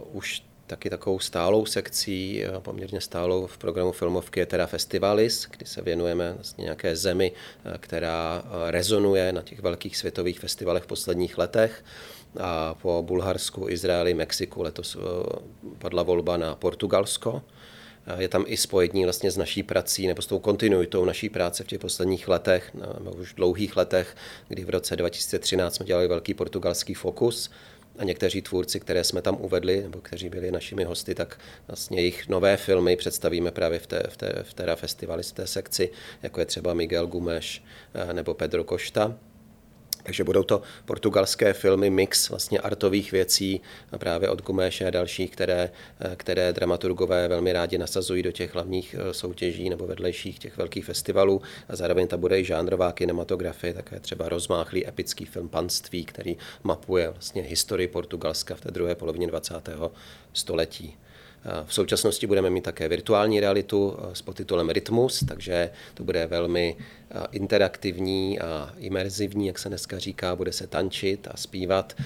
uh, 0.00 0.16
už 0.16 0.42
taky 0.66 0.90
takovou 0.90 1.18
stálou 1.18 1.66
sekcí, 1.66 2.44
uh, 2.44 2.60
poměrně 2.60 3.00
stálou 3.00 3.46
v 3.46 3.58
programu 3.58 3.92
filmovky 3.92 4.40
je 4.40 4.46
teda 4.46 4.66
Festivalis, 4.66 5.46
kdy 5.50 5.66
se 5.66 5.82
věnujeme 5.82 6.32
vlastně 6.32 6.62
nějaké 6.62 6.96
zemi, 6.96 7.32
která 7.78 8.42
rezonuje 8.66 9.32
na 9.32 9.42
těch 9.42 9.60
velkých 9.60 9.96
světových 9.96 10.40
festivalech 10.40 10.82
v 10.82 10.86
posledních 10.86 11.38
letech. 11.38 11.84
A 12.40 12.74
po 12.74 13.02
Bulharsku, 13.06 13.68
Izraeli, 13.68 14.14
Mexiku 14.14 14.62
letos 14.62 14.96
padla 15.78 16.02
volba 16.02 16.36
na 16.36 16.54
Portugalsko. 16.54 17.42
Je 18.18 18.28
tam 18.28 18.44
i 18.46 18.56
spojení 18.56 19.04
vlastně 19.04 19.30
s 19.30 19.36
naší 19.36 19.62
prací 19.62 20.06
nebo 20.06 20.22
s 20.22 20.26
tou 20.26 20.38
kontinuitou 20.38 21.04
naší 21.04 21.28
práce 21.28 21.64
v 21.64 21.66
těch 21.66 21.78
posledních 21.78 22.28
letech, 22.28 22.74
nebo 22.74 23.16
už 23.16 23.34
dlouhých 23.34 23.76
letech, 23.76 24.16
kdy 24.48 24.64
v 24.64 24.70
roce 24.70 24.96
2013 24.96 25.74
jsme 25.74 25.86
dělali 25.86 26.08
velký 26.08 26.34
portugalský 26.34 26.94
fokus 26.94 27.50
a 27.98 28.04
někteří 28.04 28.42
tvůrci, 28.42 28.80
které 28.80 29.04
jsme 29.04 29.22
tam 29.22 29.36
uvedli, 29.40 29.82
nebo 29.82 30.00
kteří 30.00 30.28
byli 30.28 30.50
našimi 30.50 30.84
hosty, 30.84 31.14
tak 31.14 31.38
vlastně 31.66 32.00
jejich 32.00 32.28
nové 32.28 32.56
filmy 32.56 32.96
představíme 32.96 33.50
právě 33.50 33.78
v 33.78 33.86
té, 33.86 34.02
v 34.08 34.16
té, 34.16 34.42
v 34.42 34.54
té 34.54 34.76
festivalistské 34.76 35.46
sekci, 35.46 35.90
jako 36.22 36.40
je 36.40 36.46
třeba 36.46 36.74
Miguel 36.74 37.06
Gumeš 37.06 37.64
eh, 37.94 38.12
nebo 38.12 38.34
Pedro 38.34 38.64
Costa. 38.64 39.18
Takže 40.04 40.24
budou 40.24 40.42
to 40.42 40.62
portugalské 40.84 41.52
filmy, 41.52 41.90
mix 41.90 42.28
vlastně 42.28 42.58
artových 42.58 43.12
věcí 43.12 43.60
právě 43.98 44.28
od 44.28 44.42
Guméše 44.42 44.86
a 44.86 44.90
dalších, 44.90 45.30
které, 45.30 45.70
které 46.16 46.52
dramaturgové 46.52 47.28
velmi 47.28 47.52
rádi 47.52 47.78
nasazují 47.78 48.22
do 48.22 48.32
těch 48.32 48.54
hlavních 48.54 48.96
eh, 48.98 49.14
soutěží 49.14 49.70
nebo 49.70 49.86
vedlejších 49.86 50.38
těch 50.38 50.56
velkých 50.56 50.84
festivalů. 50.84 51.42
A 51.68 51.76
zároveň 51.76 52.06
ta 52.06 52.16
bude 52.16 52.40
i 52.40 52.44
žánrová 52.44 52.92
kinematografie, 52.92 53.74
také 53.74 54.00
třeba 54.00 54.28
rozmáchlý 54.28 54.88
epický 54.88 55.24
film 55.24 55.48
Panství, 55.48 56.04
který 56.04 56.36
mapuje 56.62 57.08
vlastně 57.10 57.42
historii 57.42 57.88
Portugalska 57.88 58.54
v 58.54 58.60
té 58.60 58.70
druhé 58.70 58.94
polovině 58.94 59.26
20. 59.26 59.68
století. 60.32 60.96
V 61.64 61.74
současnosti 61.74 62.26
budeme 62.26 62.50
mít 62.50 62.64
také 62.64 62.88
virtuální 62.88 63.40
realitu 63.40 63.96
s 64.12 64.22
podtitulem 64.22 64.70
Rytmus, 64.70 65.24
takže 65.28 65.70
to 65.94 66.04
bude 66.04 66.26
velmi 66.26 66.76
interaktivní 67.32 68.40
a 68.40 68.74
imerzivní, 68.78 69.46
jak 69.46 69.58
se 69.58 69.68
dneska 69.68 69.98
říká, 69.98 70.36
bude 70.36 70.52
se 70.52 70.66
tančit 70.66 71.28
a 71.30 71.36
zpívat, 71.36 71.96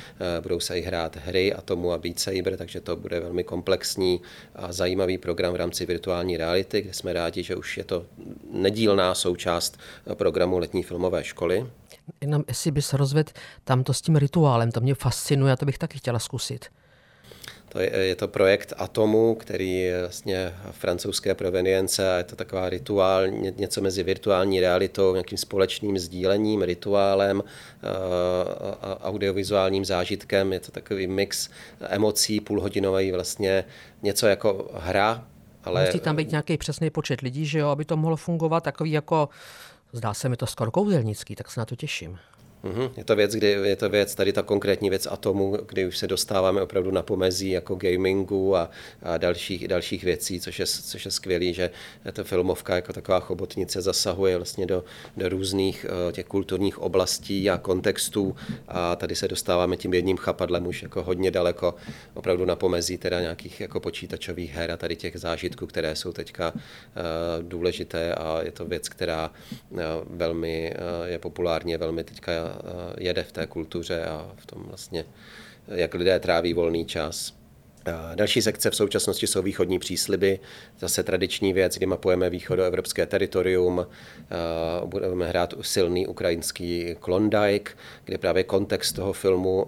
budou 0.41 0.61
se 0.61 0.79
i 0.79 0.83
hrát 0.83 1.17
hry 1.17 1.55
a 1.55 1.61
tomu 1.61 1.93
a 1.93 1.99
Beat 1.99 2.19
Saber, 2.19 2.57
takže 2.57 2.81
to 2.81 2.97
bude 2.97 3.21
velmi 3.21 3.45
komplexní 3.45 4.21
a 4.55 4.73
zajímavý 4.73 5.19
program 5.19 5.53
v 5.53 5.57
rámci 5.57 5.87
virtuální 5.87 6.37
reality, 6.37 6.83
kde 6.83 6.93
jsme 6.93 7.13
rádi, 7.13 7.43
že 7.43 7.57
už 7.57 7.79
je 7.79 7.85
to 7.85 8.07
nedílná 8.53 9.15
součást 9.15 9.79
programu 10.15 10.59
letní 10.59 10.83
filmové 10.83 11.25
školy. 11.25 11.67
Jenom 12.21 12.45
jestli 12.49 12.71
bys 12.71 12.93
rozvedl 12.93 13.33
tamto 13.65 13.95
s 13.95 14.01
tím 14.01 14.17
rituálem, 14.17 14.73
to 14.73 14.81
mě 14.81 14.95
fascinuje 14.95 15.57
to 15.57 15.67
bych 15.67 15.79
taky 15.79 15.99
chtěla 15.99 16.19
zkusit. 16.19 16.67
To 17.69 17.81
je, 17.81 17.91
je 17.97 18.15
to 18.15 18.29
projekt 18.29 18.73
Atomu, 18.77 19.35
který 19.35 19.79
je 19.79 20.01
vlastně 20.01 20.55
francouzské 20.71 21.35
provenience 21.35 22.15
a 22.15 22.17
je 22.17 22.25
to 22.25 22.37
taková 22.37 22.69
rituál, 22.69 23.29
něco 23.57 23.81
mezi 23.81 24.03
virtuální 24.03 24.61
realitou, 24.61 25.13
nějakým 25.13 25.39
společným 25.39 25.99
sdílením, 25.99 26.63
rituálem 26.63 27.43
a 28.83 29.05
audiovizuálním 29.05 29.85
zážitkem. 29.85 30.53
Je 30.53 30.61
to 30.61 30.73
takový 30.73 31.07
mix 31.07 31.49
emocí, 31.81 32.41
půlhodinový 32.41 33.13
vlastně 33.13 33.65
něco 34.03 34.27
jako 34.27 34.71
hra, 34.75 35.25
ale... 35.65 35.87
Musí 35.87 36.01
tam 36.01 36.17
být 36.17 36.31
nějaký 36.31 36.57
přesný 36.57 36.91
počet 36.91 37.21
lidí, 37.21 37.47
že 37.47 37.59
jo, 37.59 37.69
aby 37.69 37.85
to 37.85 37.97
mohlo 37.97 38.17
fungovat 38.17 38.65
takový 38.65 38.93
jako, 38.93 39.29
zdá 39.93 40.15
se 40.15 40.29
mi 40.29 40.37
to 40.37 40.47
skoro 40.47 40.71
kouzelnický, 40.71 41.35
tak 41.35 41.51
se 41.51 41.61
na 41.61 41.67
to 41.67 41.77
těším. 41.77 42.19
Mm-hmm. 42.65 42.91
Je 42.97 43.05
to 43.05 43.17
věc, 43.17 43.33
kdy 43.33 43.47
je 43.47 43.77
to 43.77 43.89
věc, 43.89 44.15
tady 44.15 44.33
ta 44.33 44.43
konkrétní 44.43 44.91
věc 44.91 45.07
atomu, 45.11 45.57
kdy 45.69 45.87
už 45.87 45.99
se 45.99 46.07
dostáváme 46.07 46.63
opravdu 46.63 46.91
na 46.91 47.03
pomezí 47.03 47.51
jako 47.51 47.75
gamingu 47.75 48.57
a, 48.57 48.71
a 49.03 49.19
dalších, 49.19 49.69
dalších 49.69 50.05
věcí, 50.05 50.41
což 50.41 50.59
je, 50.59 50.67
což 50.67 51.05
je 51.05 51.11
skvělý, 51.11 51.55
že 51.55 51.71
ta 52.13 52.25
filmovka 52.25 52.75
jako 52.75 52.93
taková 52.93 53.21
chobotnice 53.21 53.81
zasahuje 53.81 54.37
vlastně 54.37 54.67
do, 54.67 54.85
do 55.17 55.29
různých 55.29 55.87
uh, 55.89 56.13
těch 56.13 56.27
kulturních 56.27 56.79
oblastí 56.79 57.51
a 57.51 57.59
kontextů 57.59 58.37
a 58.69 58.97
tady 58.97 59.17
se 59.17 59.29
dostáváme 59.29 59.77
tím 59.77 59.95
jedním 59.95 60.17
chapadlem 60.17 60.67
už 60.67 60.83
jako 60.83 61.03
hodně 61.03 61.31
daleko 61.31 61.75
opravdu 62.15 62.45
na 62.45 62.57
pomezí 62.57 62.99
teda 62.99 63.21
nějakých 63.21 63.61
jako 63.61 63.81
počítačových 63.81 64.55
her 64.55 64.71
a 64.71 64.77
tady 64.77 64.97
těch 64.97 65.17
zážitků, 65.21 65.67
které 65.67 65.97
jsou 65.97 66.13
teďka 66.13 66.53
uh, 66.53 66.61
důležité 67.43 68.15
a 68.15 68.41
je 68.43 68.53
to 68.53 68.65
věc, 68.65 68.89
která 68.89 69.31
uh, 69.71 69.79
velmi 70.07 70.75
je 71.05 71.19
populárně, 71.19 71.79
velmi 71.79 72.05
teďka 72.05 72.33
jede 72.99 73.23
v 73.23 73.33
té 73.33 73.47
kultuře 73.47 74.05
a 74.05 74.33
v 74.37 74.47
tom 74.47 74.65
vlastně, 74.69 75.05
jak 75.69 75.95
lidé 75.95 76.21
tráví 76.21 76.55
volný 76.55 76.85
čas. 76.85 77.39
Další 78.15 78.43
sekce 78.43 78.71
v 78.71 78.75
současnosti 78.77 79.27
jsou 79.27 79.43
východní 79.43 79.79
přísliby, 79.79 80.41
zase 80.79 81.03
tradiční 81.03 81.53
věc, 81.53 81.77
kdy 81.77 81.87
mapujeme 81.87 82.31
východoevropské 82.31 83.07
teritorium, 83.07 83.87
budeme 84.85 85.29
hrát 85.29 85.55
silný 85.61 86.07
ukrajinský 86.07 86.97
Klondike, 87.01 87.73
kde 88.05 88.19
právě 88.19 88.45
kontext 88.45 88.97
toho 88.97 89.13
filmu 89.13 89.67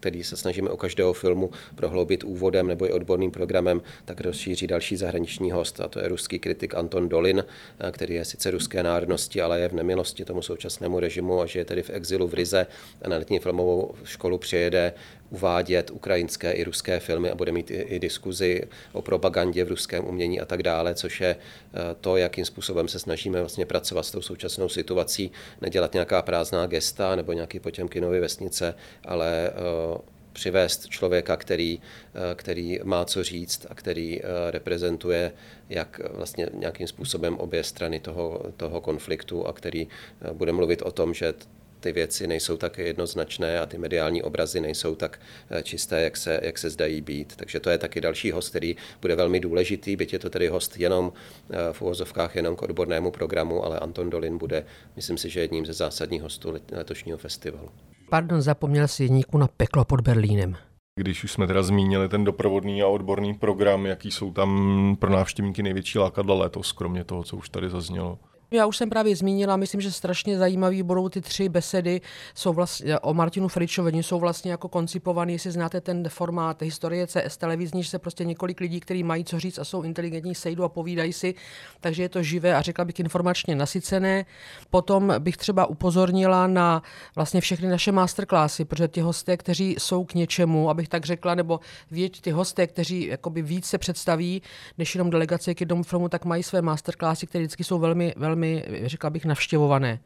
který 0.00 0.24
se 0.24 0.36
snažíme 0.36 0.70
u 0.70 0.76
každého 0.76 1.12
filmu 1.12 1.50
prohloubit 1.74 2.24
úvodem 2.24 2.66
nebo 2.66 2.86
i 2.86 2.92
odborným 2.92 3.30
programem, 3.30 3.82
tak 4.04 4.20
rozšíří 4.20 4.66
další 4.66 4.96
zahraniční 4.96 5.50
host, 5.50 5.80
a 5.80 5.88
to 5.88 6.00
je 6.00 6.08
ruský 6.08 6.38
kritik 6.38 6.74
Anton 6.74 7.08
Dolin, 7.08 7.44
eh, 7.80 7.92
který 7.92 8.14
je 8.14 8.24
sice 8.24 8.50
ruské 8.50 8.82
národnosti, 8.82 9.40
ale 9.40 9.60
je 9.60 9.68
v 9.68 9.72
nemilosti 9.72 10.24
tomu 10.24 10.42
současnému 10.42 11.00
režimu 11.00 11.40
a 11.40 11.46
žije 11.46 11.64
tedy 11.64 11.82
v 11.82 11.90
exilu 11.90 12.28
v 12.28 12.34
Rize 12.34 12.66
a 13.02 13.08
na 13.08 13.16
letní 13.16 13.38
filmovou 13.38 13.94
školu 14.04 14.38
přijede 14.38 14.92
uvádět 15.30 15.90
ukrajinské 15.90 16.52
i 16.52 16.64
ruské 16.64 17.00
filmy 17.00 17.30
a 17.30 17.34
bude 17.34 17.52
mít 17.52 17.70
i, 17.70 17.74
i 17.74 17.98
diskuzi 17.98 18.62
o 18.92 19.02
propagandě 19.02 19.64
v 19.64 19.68
ruském 19.68 20.04
umění 20.04 20.40
a 20.40 20.44
tak 20.44 20.62
dále, 20.62 20.94
což 20.94 21.20
je 21.20 21.36
eh, 21.36 21.78
to, 22.00 22.16
jakým 22.16 22.44
způsobem 22.44 22.88
se 22.88 22.98
snažíme 22.98 23.40
vlastně 23.40 23.66
pracovat 23.66 24.02
s 24.02 24.10
tou 24.10 24.22
současnou 24.22 24.68
situací, 24.68 25.30
nedělat 25.60 25.92
nějaká 25.92 26.22
prázdná 26.22 26.66
gesta 26.66 27.16
nebo 27.16 27.32
nějaký 27.32 27.60
Potěmkinovy 27.60 28.20
vesnice, 28.20 28.74
ale 29.04 29.48
eh, 29.48 29.97
přivést 30.38 30.88
člověka, 30.88 31.36
který, 31.36 31.80
eh, 31.80 32.34
který 32.34 32.78
má 32.84 33.04
co 33.04 33.24
říct 33.24 33.66
a 33.70 33.74
který 33.74 34.20
reprezentuje 34.50 35.32
jak 35.68 36.00
vlastně 36.14 36.46
nějakým 36.52 36.86
způsobem 36.86 37.36
obě 37.36 37.64
strany 37.64 38.00
toho, 38.00 38.52
toho 38.56 38.80
konfliktu 38.80 39.46
a 39.46 39.52
který 39.52 39.88
bude 40.32 40.52
mluvit 40.52 40.82
o 40.82 40.90
tom, 40.90 41.14
že 41.14 41.34
ty 41.80 41.92
věci 41.92 42.26
nejsou 42.26 42.56
tak 42.56 42.78
jednoznačné 42.78 43.60
a 43.60 43.66
ty 43.66 43.78
mediální 43.78 44.22
obrazy 44.22 44.60
nejsou 44.60 44.94
tak 44.94 45.20
eh, 45.50 45.62
čisté, 45.62 46.02
jak 46.02 46.16
se, 46.16 46.40
jak 46.42 46.58
se 46.58 46.70
zdají 46.70 47.00
být. 47.00 47.36
Takže 47.36 47.60
to 47.60 47.70
je 47.70 47.78
taky 47.78 48.00
další 48.00 48.30
host, 48.30 48.50
který 48.50 48.76
bude 49.00 49.16
velmi 49.16 49.40
důležitý, 49.40 49.96
byť 49.96 50.12
je 50.12 50.18
to 50.18 50.30
tedy 50.30 50.48
host 50.48 50.76
jenom 50.76 51.12
eh, 51.50 51.56
v 51.72 51.82
uvozovkách 51.82 52.36
jenom 52.36 52.56
k 52.56 52.62
odbornému 52.62 53.10
programu, 53.10 53.64
ale 53.64 53.78
Anton 53.78 54.10
Dolin 54.10 54.38
bude, 54.38 54.64
myslím 54.96 55.18
si, 55.18 55.30
že 55.30 55.40
jedním 55.40 55.66
ze 55.66 55.72
zásadních 55.72 56.22
hostů 56.22 56.54
letošního 56.72 57.18
festivalu. 57.18 57.70
Pardon, 58.10 58.42
zapomněl 58.42 58.88
si 58.88 59.02
jedníku 59.02 59.38
na 59.38 59.48
peklo 59.56 59.84
pod 59.84 60.00
Berlínem. 60.00 60.56
Když 61.00 61.24
už 61.24 61.32
jsme 61.32 61.46
teda 61.46 61.62
zmínili 61.62 62.08
ten 62.08 62.24
doprovodný 62.24 62.82
a 62.82 62.86
odborný 62.86 63.34
program, 63.34 63.86
jaký 63.86 64.10
jsou 64.10 64.32
tam 64.32 64.96
pro 64.98 65.10
návštěvníky 65.10 65.62
největší 65.62 65.98
lákadla 65.98 66.34
letos, 66.34 66.72
kromě 66.72 67.04
toho, 67.04 67.22
co 67.22 67.36
už 67.36 67.48
tady 67.48 67.70
zaznělo? 67.70 68.18
Já 68.50 68.66
už 68.66 68.76
jsem 68.76 68.90
právě 68.90 69.16
zmínila, 69.16 69.56
myslím, 69.56 69.80
že 69.80 69.92
strašně 69.92 70.38
zajímavý 70.38 70.82
budou 70.82 71.08
ty 71.08 71.20
tři 71.20 71.48
besedy. 71.48 72.00
Jsou 72.34 72.52
vlastně, 72.52 72.98
o 72.98 73.14
Martinu 73.14 73.48
Fričovi, 73.48 74.02
jsou 74.02 74.18
vlastně 74.18 74.50
jako 74.50 74.68
koncipovaný, 74.68 75.32
jestli 75.32 75.50
znáte 75.50 75.80
ten 75.80 76.08
formát 76.08 76.62
historie 76.62 77.06
CS 77.06 77.36
televizní, 77.36 77.82
že 77.82 77.90
se 77.90 77.98
prostě 77.98 78.24
několik 78.24 78.60
lidí, 78.60 78.80
kteří 78.80 79.02
mají 79.02 79.24
co 79.24 79.40
říct 79.40 79.58
a 79.58 79.64
jsou 79.64 79.82
inteligentní, 79.82 80.34
sejdou 80.34 80.62
a 80.62 80.68
povídají 80.68 81.12
si, 81.12 81.34
takže 81.80 82.02
je 82.02 82.08
to 82.08 82.22
živé 82.22 82.54
a 82.54 82.62
řekla 82.62 82.84
bych 82.84 83.00
informačně 83.00 83.54
nasycené. 83.54 84.24
Potom 84.70 85.14
bych 85.18 85.36
třeba 85.36 85.66
upozornila 85.66 86.46
na 86.46 86.82
vlastně 87.16 87.40
všechny 87.40 87.68
naše 87.68 87.92
masterclassy, 87.92 88.64
protože 88.64 88.88
ty 88.88 89.00
hosté, 89.00 89.36
kteří 89.36 89.76
jsou 89.78 90.04
k 90.04 90.14
něčemu, 90.14 90.70
abych 90.70 90.88
tak 90.88 91.06
řekla, 91.06 91.34
nebo 91.34 91.60
věď 91.90 92.20
ty 92.20 92.30
hosté, 92.30 92.66
kteří 92.66 93.06
jakoby 93.06 93.42
víc 93.42 93.66
se 93.66 93.78
představí, 93.78 94.42
než 94.78 94.94
jenom 94.94 95.10
delegace 95.10 95.54
k 95.54 95.60
jednomu 95.60 95.82
filmu, 95.82 96.08
tak 96.08 96.24
mají 96.24 96.42
své 96.42 96.62
masterclassy, 96.62 97.26
které 97.26 97.44
vždycky 97.44 97.64
jsou 97.64 97.78
velmi, 97.78 98.14
velmi 98.16 98.37
velmi, 98.38 98.64
řekla 98.88 99.10
bych, 99.10 99.24
navštěvované. 99.24 100.00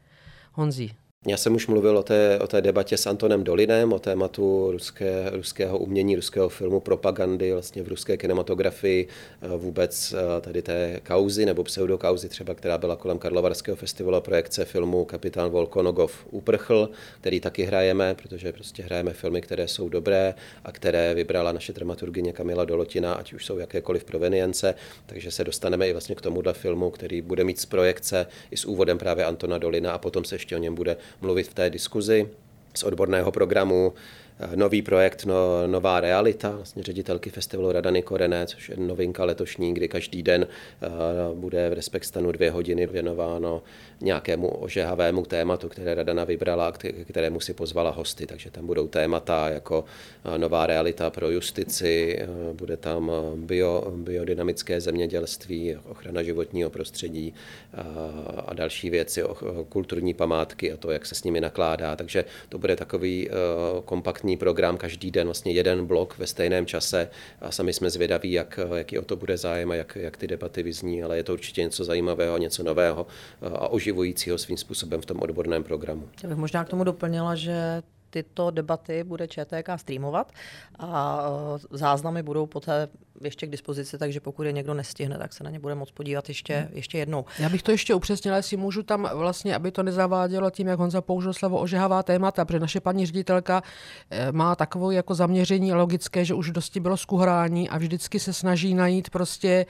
Honzi. 0.53 0.89
Já 1.27 1.37
jsem 1.37 1.55
už 1.55 1.67
mluvil 1.67 1.97
o 1.97 2.03
té, 2.03 2.39
o 2.39 2.47
té 2.47 2.61
debatě 2.61 2.97
s 2.97 3.07
Antonem 3.07 3.43
Dolinem, 3.43 3.93
o 3.93 3.99
tématu 3.99 4.71
ruské, 4.71 5.29
ruského 5.29 5.77
umění, 5.77 6.15
ruského 6.15 6.49
filmu, 6.49 6.79
propagandy 6.79 7.53
vlastně 7.53 7.83
v 7.83 7.87
ruské 7.87 8.17
kinematografii, 8.17 9.07
eh, 9.41 9.47
vůbec 9.57 10.13
eh, 10.13 10.41
tady 10.41 10.61
té 10.61 10.99
kauzy 11.07 11.45
nebo 11.45 11.63
pseudokauzy 11.63 12.29
třeba, 12.29 12.53
která 12.53 12.77
byla 12.77 12.95
kolem 12.95 13.17
Karlovarského 13.17 13.75
festivalu 13.75 14.21
projekce 14.21 14.65
filmu 14.65 15.05
Kapitán 15.05 15.49
Volkonogov 15.49 16.25
Uprchl, 16.31 16.89
který 17.21 17.39
taky 17.39 17.63
hrajeme, 17.63 18.15
protože 18.15 18.51
prostě 18.51 18.83
hrajeme 18.83 19.13
filmy, 19.13 19.41
které 19.41 19.67
jsou 19.67 19.89
dobré 19.89 20.33
a 20.63 20.71
které 20.71 21.13
vybrala 21.13 21.51
naše 21.51 21.73
dramaturgyně 21.73 22.33
Kamila 22.33 22.65
Dolotina, 22.65 23.13
ať 23.13 23.33
už 23.33 23.45
jsou 23.45 23.57
jakékoliv 23.57 24.03
provenience, 24.03 24.75
takže 25.05 25.31
se 25.31 25.43
dostaneme 25.43 25.87
i 25.87 25.91
vlastně 25.91 26.15
k 26.15 26.21
tomuhle 26.21 26.53
filmu, 26.53 26.89
který 26.89 27.21
bude 27.21 27.43
mít 27.43 27.59
z 27.59 27.65
projekce 27.65 28.27
i 28.51 28.57
s 28.57 28.65
úvodem 28.65 28.97
právě 28.97 29.25
Antona 29.25 29.57
Dolina 29.57 29.91
a 29.91 29.97
potom 29.97 30.23
se 30.23 30.35
ještě 30.35 30.55
o 30.55 30.59
něm 30.59 30.75
bude 30.75 30.97
mluvit 31.21 31.47
v 31.47 31.53
té 31.53 31.69
diskuzi 31.69 32.29
z 32.73 32.83
odborného 32.83 33.31
programu 33.31 33.93
nový 34.55 34.81
projekt 34.81 35.25
no, 35.25 35.67
Nová 35.67 35.99
realita, 35.99 36.49
vlastně 36.49 36.83
ředitelky 36.83 37.29
festivalu 37.29 37.71
Radany 37.71 38.01
Korené, 38.01 38.45
což 38.45 38.69
je 38.69 38.75
novinka 38.77 39.25
letošní, 39.25 39.73
kdy 39.73 39.87
každý 39.87 40.23
den 40.23 40.47
uh, 41.27 41.37
bude 41.39 41.69
v 41.69 41.73
Respektstanu 41.73 42.31
dvě 42.31 42.51
hodiny 42.51 42.87
věnováno 42.87 43.63
nějakému 44.01 44.47
ožehavému 44.47 45.25
tématu, 45.25 45.69
které 45.69 45.95
Radana 45.95 46.23
vybrala, 46.23 46.71
k 46.71 46.77
kterému 47.07 47.39
si 47.39 47.53
pozvala 47.53 47.91
hosty. 47.91 48.25
Takže 48.25 48.51
tam 48.51 48.67
budou 48.67 48.87
témata 48.87 49.49
jako 49.49 49.85
uh, 50.25 50.37
nová 50.37 50.67
realita 50.67 51.09
pro 51.09 51.29
justici, 51.29 52.19
uh, 52.23 52.55
bude 52.55 52.77
tam 52.77 53.11
bio, 53.35 53.91
biodynamické 53.95 54.81
zemědělství, 54.81 55.75
ochrana 55.89 56.23
životního 56.23 56.69
prostředí 56.69 57.33
a 58.47 58.53
další 58.53 58.89
věci, 58.89 59.23
kulturní 59.69 60.13
památky 60.13 60.73
a 60.73 60.77
to, 60.77 60.91
jak 60.91 61.05
se 61.05 61.15
s 61.15 61.23
nimi 61.23 61.41
nakládá. 61.41 61.95
Takže 61.95 62.25
to 62.49 62.57
bude 62.57 62.75
takový 62.75 63.29
kompaktní 63.85 64.22
kompaktní 64.23 64.37
program, 64.37 64.77
každý 64.77 65.11
den 65.11 65.27
vlastně 65.27 65.51
jeden 65.51 65.85
blok 65.85 66.17
ve 66.17 66.27
stejném 66.27 66.65
čase 66.65 67.09
a 67.41 67.51
sami 67.51 67.73
jsme 67.73 67.89
zvědaví, 67.89 68.31
jak, 68.31 68.59
jaký 68.75 68.99
o 68.99 69.01
to 69.01 69.15
bude 69.15 69.37
zájem 69.37 69.71
a 69.71 69.75
jak, 69.75 69.95
jak 69.95 70.17
ty 70.17 70.27
debaty 70.27 70.63
vyzní, 70.63 71.03
ale 71.03 71.17
je 71.17 71.23
to 71.23 71.33
určitě 71.33 71.61
něco 71.63 71.83
zajímavého, 71.83 72.37
něco 72.37 72.63
nového 72.63 73.07
a 73.41 73.67
oživujícího 73.67 74.37
svým 74.37 74.57
způsobem 74.57 75.01
v 75.01 75.05
tom 75.05 75.19
odborném 75.19 75.63
programu. 75.63 76.09
Já 76.23 76.29
bych 76.29 76.37
možná 76.37 76.63
k 76.63 76.69
tomu 76.69 76.83
doplnila, 76.83 77.35
že 77.35 77.83
tyto 78.13 78.51
debaty 78.51 79.03
bude 79.03 79.27
ČTK 79.27 79.69
streamovat 79.75 80.31
a 80.79 81.21
e, 81.73 81.77
záznamy 81.77 82.23
budou 82.23 82.45
poté 82.45 82.87
ještě 83.21 83.47
k 83.47 83.49
dispozici, 83.49 83.97
takže 83.97 84.19
pokud 84.19 84.43
je 84.43 84.51
někdo 84.51 84.73
nestihne, 84.73 85.17
tak 85.17 85.33
se 85.33 85.43
na 85.43 85.49
ně 85.49 85.59
bude 85.59 85.75
moct 85.75 85.91
podívat 85.91 86.29
ještě, 86.29 86.55
hmm. 86.57 86.69
ještě 86.73 86.97
jednou. 86.97 87.25
Já 87.39 87.49
bych 87.49 87.63
to 87.63 87.71
ještě 87.71 87.95
upřesnila, 87.95 88.37
jestli 88.37 88.57
můžu 88.57 88.83
tam 88.83 89.09
vlastně, 89.13 89.55
aby 89.55 89.71
to 89.71 89.83
nezavádělo 89.83 90.49
tím, 90.49 90.67
jak 90.67 90.79
Honza 90.79 91.01
použil 91.01 91.33
slovo 91.33 91.59
ožehavá 91.59 92.03
témata, 92.03 92.45
protože 92.45 92.59
naše 92.59 92.79
paní 92.79 93.05
ředitelka 93.05 93.63
e, 94.09 94.31
má 94.31 94.55
takovou 94.55 94.91
jako 94.91 95.15
zaměření 95.15 95.73
logické, 95.73 96.25
že 96.25 96.33
už 96.33 96.51
dosti 96.51 96.79
bylo 96.79 96.97
skuhrání 96.97 97.69
a 97.69 97.77
vždycky 97.77 98.19
se 98.19 98.33
snaží 98.33 98.73
najít 98.73 99.09
prostě 99.09 99.65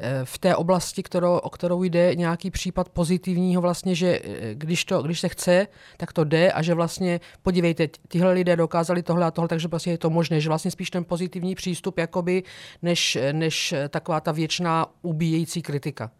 e, 0.00 0.24
v 0.24 0.38
té 0.38 0.56
oblasti, 0.56 1.02
kterou, 1.02 1.36
o 1.36 1.50
kterou 1.50 1.82
jde 1.82 2.14
nějaký 2.14 2.50
případ 2.50 2.88
pozitivního 2.88 3.62
vlastně, 3.62 3.94
že 3.94 4.20
když, 4.54 4.84
to, 4.84 5.02
když 5.02 5.20
se 5.20 5.28
chce, 5.28 5.66
tak 5.96 6.12
to 6.12 6.24
jde 6.24 6.52
a 6.52 6.62
že 6.62 6.74
vlastně 6.74 7.20
podívejte, 7.42 7.87
tyhle 8.08 8.32
lidé 8.32 8.56
dokázali 8.56 9.02
tohle 9.02 9.26
a 9.26 9.30
tohle, 9.30 9.48
takže 9.48 9.68
prostě 9.68 9.90
je 9.90 9.98
to 9.98 10.10
možné, 10.10 10.40
že 10.40 10.48
vlastně 10.48 10.70
spíš 10.70 10.90
ten 10.90 11.04
pozitivní 11.04 11.54
přístup, 11.54 11.98
jakoby, 11.98 12.42
než, 12.82 13.18
než 13.32 13.74
taková 13.88 14.20
ta 14.20 14.32
věčná 14.32 14.86
ubíjející 15.02 15.62
kritika. 15.62 16.10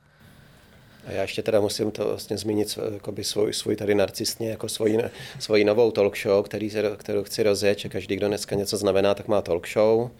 A 1.06 1.12
já 1.12 1.22
ještě 1.22 1.42
teda 1.42 1.60
musím 1.60 1.90
to 1.90 2.08
vlastně 2.08 2.38
zmínit 2.38 2.78
jakoby 2.94 3.24
svůj, 3.24 3.52
svůj 3.52 3.76
tady 3.76 3.94
narcistně 3.94 4.50
jako 4.50 4.68
svoji, 4.68 4.98
svoji 5.38 5.64
novou 5.64 5.90
talk 5.90 6.18
show, 6.18 6.44
který 6.44 6.70
kterou 6.96 7.24
chci 7.24 7.42
rozjet, 7.42 7.78
že 7.78 7.88
každý, 7.88 8.16
kdo 8.16 8.28
dneska 8.28 8.56
něco 8.56 8.76
znamená, 8.76 9.14
tak 9.14 9.28
má 9.28 9.42
talk 9.42 9.68
show. 9.68 10.10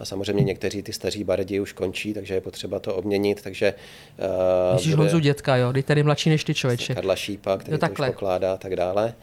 A 0.00 0.04
samozřejmě 0.04 0.44
někteří 0.44 0.82
ty 0.82 0.92
staří 0.92 1.24
bardi 1.24 1.60
už 1.60 1.72
končí, 1.72 2.14
takže 2.14 2.34
je 2.34 2.40
potřeba 2.40 2.78
to 2.78 2.94
obměnit. 2.94 3.42
Takže, 3.42 3.74
uh, 4.18 4.74
Myslíš 4.74 4.94
bude... 4.94 5.02
Honzu 5.02 5.18
dětka, 5.18 5.56
jo? 5.56 5.72
Kdy 5.72 5.82
tady 5.82 6.02
mladší 6.02 6.30
než 6.30 6.44
ty 6.44 6.54
člověče. 6.54 6.94
Karla 6.94 7.16
Šípa, 7.16 7.56
který 7.56 7.78
to 7.78 7.86
už 7.86 8.06
pokládá 8.06 8.52
a 8.52 8.56
tak 8.56 8.76
dále. 8.76 9.14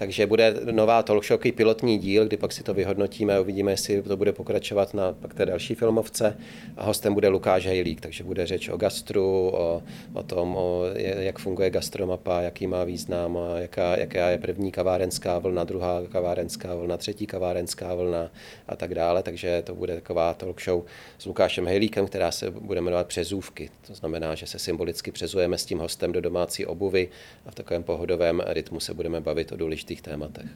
Takže 0.00 0.26
bude 0.26 0.54
nová 0.70 1.02
talk 1.02 1.24
show, 1.24 1.40
pilotní 1.54 1.98
díl, 1.98 2.26
kdy 2.26 2.36
pak 2.36 2.52
si 2.52 2.62
to 2.62 2.74
vyhodnotíme 2.74 3.36
a 3.36 3.40
uvidíme, 3.40 3.72
jestli 3.72 4.02
to 4.02 4.16
bude 4.16 4.32
pokračovat 4.32 4.94
na 4.94 5.12
pak 5.12 5.34
té 5.34 5.46
další 5.46 5.74
filmovce. 5.74 6.36
A 6.76 6.84
hostem 6.84 7.14
bude 7.14 7.28
Lukáš 7.28 7.66
Hejlík, 7.66 8.00
takže 8.00 8.24
bude 8.24 8.46
řeč 8.46 8.68
o 8.68 8.76
gastru, 8.76 9.50
o, 9.54 9.82
o 10.14 10.22
tom, 10.22 10.56
o, 10.56 10.82
jak 11.18 11.38
funguje 11.38 11.70
gastromapa, 11.70 12.40
jaký 12.40 12.66
má 12.66 12.84
význam, 12.84 13.38
jaká, 13.56 13.98
jaká 13.98 14.30
je 14.30 14.38
první 14.38 14.72
kavárenská 14.72 15.38
vlna, 15.38 15.64
druhá 15.64 16.02
kavárenská 16.12 16.74
vlna, 16.74 16.96
třetí 16.96 17.26
kavárenská 17.26 17.94
vlna 17.94 18.30
a 18.68 18.76
tak 18.76 18.94
dále. 18.94 19.22
Takže 19.22 19.62
to 19.62 19.74
bude 19.74 19.94
taková 19.94 20.34
talk 20.34 20.62
show 20.62 20.84
s 21.18 21.26
Lukášem 21.26 21.66
Hejlíkem, 21.66 22.06
která 22.06 22.30
se 22.30 22.50
bude 22.50 22.80
jmenovat 22.80 23.06
Přezůvky. 23.06 23.70
To 23.86 23.94
znamená, 23.94 24.34
že 24.34 24.46
se 24.46 24.58
symbolicky 24.58 25.12
přezujeme 25.12 25.58
s 25.58 25.64
tím 25.64 25.78
hostem 25.78 26.12
do 26.12 26.20
domácí 26.20 26.66
obuvy 26.66 27.08
a 27.46 27.50
v 27.50 27.54
takovém 27.54 27.82
pohodovém 27.82 28.42
rytmu 28.46 28.80
se 28.80 28.94
budeme 28.94 29.20
bavit 29.20 29.52
o 29.52 29.56
důležitých 29.56 29.89
důležitých 29.90 30.02
tématech. 30.02 30.50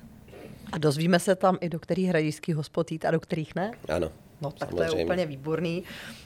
A 0.73 0.79
dozvíme 0.79 1.19
se 1.19 1.35
tam 1.35 1.59
i 1.61 1.69
do 1.69 1.79
kterých 1.79 2.09
hradišských 2.09 2.57
hospod 2.57 2.93
jít 2.93 3.05
a 3.05 3.11
do 3.11 3.21
kterých 3.21 3.55
ne? 3.55 3.73
Ano. 3.89 4.13
No 4.45 4.51
tak 4.51 4.69
samozřejmě. 4.71 4.93
to 4.93 4.99
je 4.99 5.05
úplně 5.05 5.27
výborný. 5.27 5.83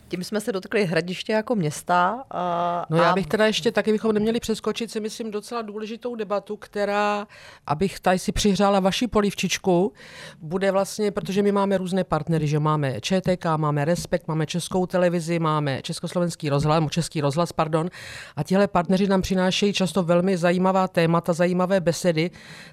Tím 0.08 0.24
jsme 0.24 0.40
se 0.40 0.52
dotkli 0.52 0.84
hradiště 0.84 1.32
jako 1.32 1.54
města. 1.54 2.24
A, 2.30 2.86
no 2.90 2.96
já 2.96 3.14
bych 3.14 3.26
teda 3.26 3.46
ještě 3.46 3.72
taky 3.72 3.92
bychom 3.92 4.12
neměli 4.12 4.40
přeskočit 4.40 4.90
si 4.90 5.00
myslím 5.00 5.30
docela 5.30 5.62
důležitou 5.62 6.14
debatu, 6.14 6.56
která, 6.56 7.26
abych 7.66 8.00
tady 8.00 8.18
si 8.18 8.32
přihřála 8.32 8.80
vaši 8.80 9.06
polivčičku, 9.06 9.92
bude 10.40 10.70
vlastně, 10.70 11.10
protože 11.10 11.42
my 11.42 11.52
máme 11.52 11.78
různé 11.78 12.04
partnery, 12.04 12.46
že 12.46 12.58
máme 12.58 13.00
ČTK, 13.00 13.44
máme 13.56 13.84
Respekt, 13.84 14.28
máme 14.28 14.46
Českou 14.46 14.86
televizi, 14.86 15.38
máme 15.38 15.82
Československý 15.82 16.48
rozhlas, 16.48 16.84
Český 16.90 17.20
rozhlas, 17.20 17.52
pardon, 17.52 17.90
a 18.36 18.42
tihle 18.42 18.68
partneři 18.68 19.06
nám 19.06 19.22
přinášejí 19.22 19.72
často 19.72 20.02
velmi 20.02 20.36
zajímavá 20.36 20.88
témata, 20.88 21.32
zajímavé 21.32 21.80
besedy. 21.80 22.30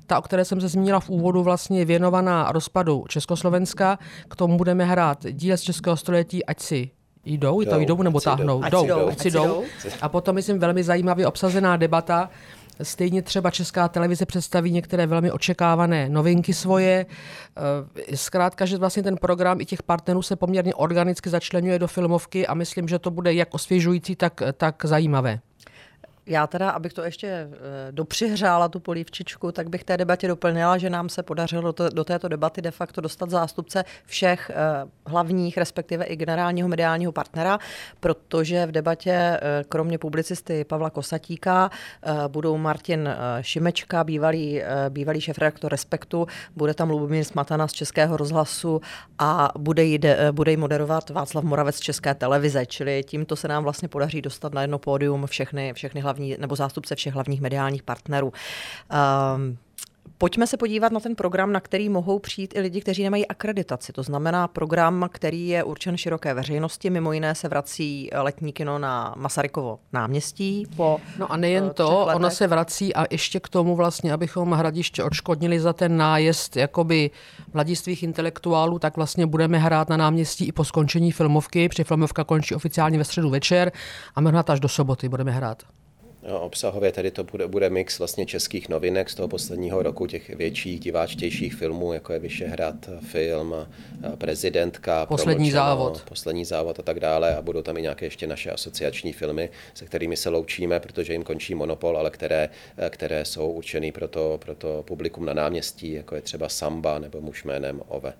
Ta, 0.07 0.19
o 0.19 0.21
které 0.21 0.45
jsem 0.45 0.61
se 0.61 0.67
zmínila 0.67 0.99
v 0.99 1.09
úvodu, 1.09 1.43
vlastně 1.43 1.79
je 1.79 1.85
věnovaná 1.85 2.51
rozpadu 2.51 3.05
Československa. 3.09 3.99
K 4.29 4.35
tomu 4.35 4.57
budeme 4.57 4.85
hrát 4.85 5.25
díl 5.35 5.57
z 5.57 5.61
Českého 5.61 5.97
století, 5.97 6.45
ať 6.45 6.59
si 6.59 6.89
jdou, 7.25 7.61
jdou, 7.61 7.79
jdou 7.79 8.01
nebo 8.01 8.21
táhnou, 8.21 8.61
jdou, 8.69 8.87
jdou, 8.87 9.07
ať 9.07 9.19
si 9.19 9.31
jdou. 9.31 9.63
A 10.01 10.09
potom, 10.09 10.35
myslím, 10.35 10.59
velmi 10.59 10.83
zajímavě 10.83 11.27
obsazená 11.27 11.77
debata, 11.77 12.29
Stejně 12.83 13.21
třeba 13.21 13.51
Česká 13.51 13.87
televize 13.87 14.25
představí 14.25 14.71
některé 14.71 15.07
velmi 15.07 15.31
očekávané 15.31 16.09
novinky 16.09 16.53
svoje. 16.53 17.05
Eh, 18.09 18.17
zkrátka, 18.17 18.65
že 18.65 18.77
vlastně 18.77 19.03
ten 19.03 19.17
program 19.17 19.61
i 19.61 19.65
těch 19.65 19.83
partnerů 19.83 20.21
se 20.21 20.35
poměrně 20.35 20.75
organicky 20.75 21.29
začlenuje 21.29 21.79
do 21.79 21.87
filmovky 21.87 22.47
a 22.47 22.53
myslím, 22.53 22.87
že 22.87 22.99
to 22.99 23.11
bude 23.11 23.33
jak 23.33 23.53
osvěžující, 23.53 24.15
tak, 24.15 24.41
tak 24.57 24.85
zajímavé. 24.85 25.39
Já 26.27 26.47
teda, 26.47 26.69
abych 26.69 26.93
to 26.93 27.03
ještě 27.03 27.27
eh, 27.27 27.47
dopřihřála 27.91 28.69
tu 28.69 28.79
polívčičku, 28.79 29.51
tak 29.51 29.69
bych 29.69 29.83
té 29.83 29.97
debatě 29.97 30.27
doplnila, 30.27 30.77
že 30.77 30.89
nám 30.89 31.09
se 31.09 31.23
podařilo 31.23 31.73
do, 31.93 32.03
této 32.03 32.27
debaty 32.27 32.61
de 32.61 32.71
facto 32.71 33.01
dostat 33.01 33.29
zástupce 33.29 33.83
všech 34.05 34.51
eh, 34.53 34.55
hlavních, 35.05 35.57
respektive 35.57 36.05
i 36.05 36.15
generálního 36.15 36.67
mediálního 36.67 37.11
partnera, 37.11 37.59
protože 37.99 38.65
v 38.65 38.71
debatě 38.71 39.11
eh, 39.11 39.39
kromě 39.69 39.97
publicisty 39.97 40.63
Pavla 40.63 40.89
Kosatíka 40.89 41.69
budou 42.27 42.57
Martin 42.57 43.09
Šimečka, 43.41 44.03
bývalý, 44.03 44.61
bývalý 44.89 45.21
šéf-redaktor 45.21 45.71
Respektu, 45.71 46.27
bude 46.55 46.73
tam 46.73 46.89
Lubomír 46.89 47.23
Smatana 47.23 47.67
z 47.67 47.73
Českého 47.73 48.17
rozhlasu 48.17 48.81
a 49.19 49.51
bude 49.57 49.83
ji, 49.83 49.99
de, 49.99 50.31
bude 50.31 50.51
ji 50.51 50.57
moderovat 50.57 51.09
Václav 51.09 51.43
Moravec 51.43 51.75
z 51.75 51.79
České 51.79 52.15
televize, 52.15 52.65
čili 52.65 53.03
tímto 53.03 53.35
se 53.35 53.47
nám 53.47 53.63
vlastně 53.63 53.87
podaří 53.87 54.21
dostat 54.21 54.53
na 54.53 54.61
jedno 54.61 54.79
pódium 54.79 55.25
všechny, 55.25 55.73
všechny 55.73 56.01
hlavní 56.01 56.14
hlavní, 56.15 56.35
nebo 56.39 56.55
zástupce 56.55 56.95
všech 56.95 57.13
hlavních 57.13 57.41
mediálních 57.41 57.83
partnerů. 57.83 58.33
Um, 59.35 59.57
Pojďme 60.17 60.47
se 60.47 60.57
podívat 60.57 60.91
na 60.91 60.99
ten 60.99 61.15
program, 61.15 61.51
na 61.51 61.59
který 61.59 61.89
mohou 61.89 62.19
přijít 62.19 62.53
i 62.55 62.59
lidi, 62.59 62.81
kteří 62.81 63.03
nemají 63.03 63.27
akreditaci. 63.27 63.93
To 63.93 64.03
znamená 64.03 64.47
program, 64.47 65.09
který 65.11 65.47
je 65.47 65.63
určen 65.63 65.97
široké 65.97 66.33
veřejnosti. 66.33 66.89
Mimo 66.89 67.13
jiné 67.13 67.35
se 67.35 67.47
vrací 67.47 68.09
letní 68.13 68.53
kino 68.53 68.79
na 68.79 69.13
Masarykovo 69.17 69.79
náměstí. 69.93 70.67
Po 70.75 70.99
no 71.19 71.31
a 71.31 71.37
nejen 71.37 71.67
eh, 71.69 71.73
to, 71.73 71.99
letech. 71.99 72.15
ono 72.15 72.29
se 72.29 72.47
vrací 72.47 72.95
a 72.95 73.05
ještě 73.11 73.39
k 73.39 73.49
tomu 73.49 73.75
vlastně, 73.75 74.13
abychom 74.13 74.51
hradiště 74.51 75.03
odškodnili 75.03 75.59
za 75.59 75.73
ten 75.73 75.97
nájezd 75.97 76.57
jakoby 76.57 77.11
mladistvých 77.53 78.03
intelektuálů, 78.03 78.79
tak 78.79 78.95
vlastně 78.95 79.25
budeme 79.25 79.57
hrát 79.57 79.89
na 79.89 79.97
náměstí 79.97 80.45
i 80.45 80.51
po 80.51 80.63
skončení 80.63 81.11
filmovky, 81.11 81.69
protože 81.69 81.83
filmovka 81.83 82.23
končí 82.23 82.55
oficiálně 82.55 82.97
ve 82.97 83.03
středu 83.03 83.29
večer 83.29 83.71
a 84.15 84.21
my 84.21 84.29
hrát 84.29 84.49
až 84.49 84.59
do 84.59 84.67
soboty 84.67 85.09
budeme 85.09 85.31
hrát. 85.31 85.63
Obsahově 86.39 86.91
tedy 86.91 87.11
to 87.11 87.23
bude, 87.23 87.47
bude 87.47 87.69
mix 87.69 87.99
vlastně 87.99 88.25
českých 88.25 88.69
novinek 88.69 89.09
z 89.09 89.15
toho 89.15 89.27
posledního 89.27 89.83
roku, 89.83 90.07
těch 90.07 90.29
větších, 90.29 90.79
diváčtějších 90.79 91.55
filmů, 91.55 91.93
jako 91.93 92.13
je 92.13 92.19
Vyšehrad 92.19 92.75
film, 92.99 93.55
Prezidentka, 94.17 95.05
Poslední 95.05 95.51
závod. 95.51 96.03
Poslední 96.09 96.45
závod 96.45 96.79
a 96.79 96.83
tak 96.83 96.99
dále. 96.99 97.35
A 97.35 97.41
budou 97.41 97.61
tam 97.61 97.77
i 97.77 97.81
nějaké 97.81 98.05
ještě 98.05 98.27
naše 98.27 98.51
asociační 98.51 99.13
filmy, 99.13 99.49
se 99.73 99.85
kterými 99.85 100.17
se 100.17 100.29
loučíme, 100.29 100.79
protože 100.79 101.13
jim 101.13 101.23
končí 101.23 101.55
monopol, 101.55 101.97
ale 101.97 102.09
které, 102.09 102.49
které 102.89 103.25
jsou 103.25 103.51
určený 103.51 103.91
pro 103.91 104.07
to, 104.07 104.39
pro 104.41 104.55
to 104.55 104.83
publikum 104.87 105.25
na 105.25 105.33
náměstí, 105.33 105.91
jako 105.91 106.15
je 106.15 106.21
třeba 106.21 106.49
Samba 106.49 106.99
nebo 106.99 107.21
muž 107.21 107.43
jménem 107.43 107.81
Ove. 107.87 108.13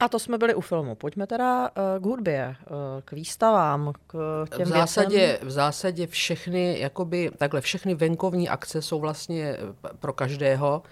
A 0.00 0.08
to 0.08 0.18
jsme 0.18 0.38
byli 0.38 0.54
u 0.54 0.60
filmu. 0.60 0.94
Pojďme 0.94 1.26
teda 1.26 1.70
uh, 1.70 2.02
k 2.02 2.06
hudbě, 2.06 2.56
uh, 2.70 2.76
k 3.04 3.12
výstavám, 3.12 3.92
k 4.06 4.46
těm 4.56 4.66
v 4.66 4.68
zásadě, 4.68 5.18
věcem. 5.18 5.48
V 5.48 5.50
zásadě 5.50 6.06
všechny, 6.06 6.80
jakoby, 6.80 7.30
takhle, 7.36 7.60
všechny 7.60 7.94
venkovní 7.94 8.48
akce 8.48 8.82
jsou 8.82 9.00
vlastně 9.00 9.44
eh, 9.44 9.58
pro 9.98 10.12
každého. 10.12 10.82